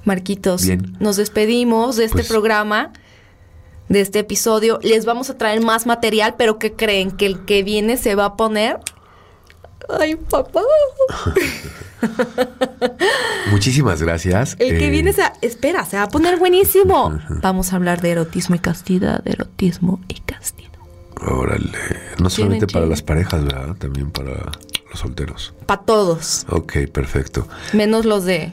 Marquitos, 0.04 0.66
Bien. 0.66 0.96
nos 1.00 1.16
despedimos 1.16 1.96
de 1.96 2.04
este 2.04 2.18
Pues- 2.18 2.28
programa, 2.28 2.92
de 3.88 4.00
este 4.00 4.20
episodio. 4.20 4.78
Les 4.82 5.04
vamos 5.04 5.30
a 5.30 5.38
traer 5.38 5.60
más 5.62 5.86
material, 5.86 6.34
pero 6.38 6.58
¿qué 6.58 6.72
creen? 6.74 7.10
Que 7.10 7.26
el 7.26 7.44
que 7.44 7.62
viene 7.62 7.96
se 7.96 8.14
va 8.14 8.26
a 8.26 8.36
poner... 8.36 8.78
Ay, 9.98 10.14
papá. 10.14 10.62
Muchísimas 13.50 14.02
gracias. 14.02 14.56
El 14.58 14.78
que 14.78 14.86
Eh, 14.86 14.90
viene 14.90 15.12
se... 15.12 15.22
Espera, 15.42 15.84
se 15.84 15.96
va 15.96 16.04
a 16.04 16.08
poner 16.08 16.38
buenísimo. 16.38 17.18
Vamos 17.42 17.72
a 17.72 17.76
hablar 17.76 18.00
de 18.00 18.10
erotismo 18.10 18.54
y 18.54 18.58
castidad, 18.58 19.22
de 19.24 19.32
erotismo 19.32 20.00
y 20.08 20.14
castidad. 20.20 20.70
Órale. 21.26 21.70
No 22.18 22.30
solamente 22.30 22.66
para 22.66 22.86
las 22.86 23.02
parejas, 23.02 23.44
¿verdad? 23.44 23.76
También 23.76 24.10
para 24.10 24.50
los 24.90 24.98
solteros. 25.00 25.54
Para 25.66 25.82
todos, 25.82 26.46
Ok, 26.48 26.78
perfecto. 26.92 27.46
menos 27.72 28.04
los 28.04 28.24
de... 28.24 28.52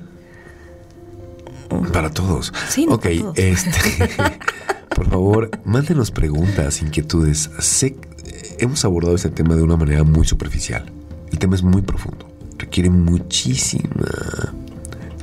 Para 1.92 2.10
todos. 2.10 2.54
Sí, 2.70 2.86
no, 2.86 2.96
ok, 2.96 3.04
para 3.04 3.16
todos. 3.18 3.38
este. 3.38 3.72
por 4.96 5.10
favor, 5.10 5.52
mándenos 5.64 6.12
preguntas, 6.12 6.82
inquietudes. 6.82 7.50
Sé 7.60 7.94
que 7.96 8.56
hemos 8.60 8.84
abordado 8.86 9.16
este 9.16 9.30
tema 9.30 9.56
de 9.56 9.64
una 9.64 9.78
manera 9.78 10.04
muy 10.04 10.26
superficial. 10.26 10.86
El 11.32 11.40
tema 11.40 11.56
es 11.56 11.64
muy 11.64 11.82
profundo. 11.82 12.28
Requiere 12.58 12.90
muchísima 12.90 14.54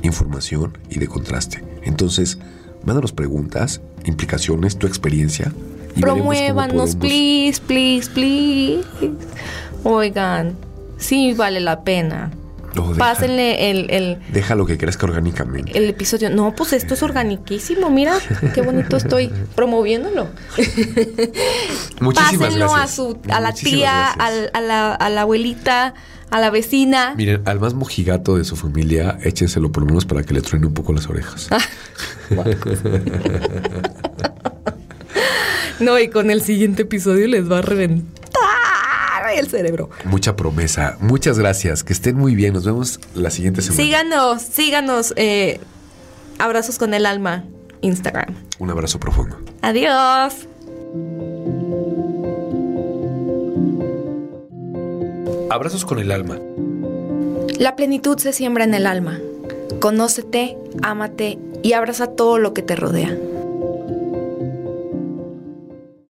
información 0.01 0.77
y 0.89 0.99
de 0.99 1.07
contraste. 1.07 1.63
Entonces, 1.83 2.37
mándanos 2.85 3.11
preguntas, 3.11 3.81
implicaciones, 4.05 4.77
tu 4.77 4.87
experiencia. 4.87 5.51
y 5.95 6.01
Promuévanos, 6.01 6.95
please, 6.95 7.61
please, 7.61 8.09
please. 8.11 8.83
Oigan, 9.83 10.55
sí 10.97 11.33
vale 11.33 11.59
la 11.59 11.83
pena. 11.83 12.31
Pásenle 12.97 13.71
el, 13.71 13.89
el, 13.89 14.17
Deja 14.31 14.55
lo 14.55 14.65
que 14.65 14.77
crezca 14.77 15.05
orgánicamente. 15.05 15.77
el 15.77 15.85
episodio. 15.89 16.29
No, 16.29 16.53
pues 16.55 16.73
esto 16.73 16.93
es 16.93 17.03
organiquísimo. 17.03 17.89
Mira, 17.89 18.17
qué 18.53 18.61
bonito 18.61 18.97
estoy 18.97 19.31
promoviéndolo. 19.55 20.27
Muchísimas 22.01 22.35
Pásenlo 22.49 22.65
a 22.65 22.77
gracias. 22.79 22.95
su, 22.95 23.17
a 23.31 23.39
la 23.39 23.53
tía, 23.53 24.07
al- 24.11 24.49
a, 24.53 24.61
la, 24.61 24.93
a 24.93 25.09
la 25.09 25.21
abuelita, 25.21 25.93
a 26.29 26.39
la 26.39 26.49
vecina. 26.49 27.13
Miren, 27.15 27.41
al 27.45 27.59
más 27.59 27.73
mojigato 27.73 28.37
de 28.37 28.43
su 28.43 28.55
familia, 28.55 29.17
échenselo 29.23 29.71
por 29.71 29.83
lo 29.83 29.87
menos 29.87 30.05
para 30.05 30.23
que 30.23 30.33
le 30.33 30.41
truene 30.41 30.67
un 30.67 30.73
poco 30.73 30.93
las 30.93 31.07
orejas. 31.07 31.47
No, 35.79 35.99
y 35.99 36.07
con 36.07 36.31
el 36.31 36.41
siguiente 36.41 36.83
episodio 36.83 37.27
les 37.27 37.51
va 37.51 37.59
a 37.59 37.61
reventar 37.61 38.24
el 39.33 39.47
cerebro. 39.49 39.89
Mucha 40.05 40.35
promesa. 40.35 40.97
Muchas 40.99 41.39
gracias. 41.39 41.83
Que 41.83 41.93
estén 41.93 42.15
muy 42.15 42.35
bien. 42.35 42.53
Nos 42.53 42.65
vemos 42.65 42.99
la 43.13 43.29
siguiente 43.31 43.61
semana. 43.61 43.83
Síganos, 43.83 44.41
síganos. 44.41 45.13
eh, 45.15 45.59
abrazos 46.39 46.77
con 46.77 46.93
el 46.93 47.05
alma. 47.05 47.43
Instagram. 47.81 48.33
Un 48.59 48.69
abrazo 48.71 48.99
profundo. 48.99 49.37
Adiós. 49.61 50.33
Abrazos 55.49 55.85
con 55.85 55.99
el 55.99 56.11
alma. 56.11 56.39
La 57.57 57.75
plenitud 57.75 58.17
se 58.17 58.33
siembra 58.33 58.63
en 58.63 58.73
el 58.73 58.87
alma. 58.87 59.19
Conócete, 59.79 60.57
ámate 60.81 61.37
y 61.63 61.73
abraza 61.73 62.07
todo 62.07 62.37
lo 62.39 62.53
que 62.53 62.61
te 62.61 62.75
rodea. 62.75 63.15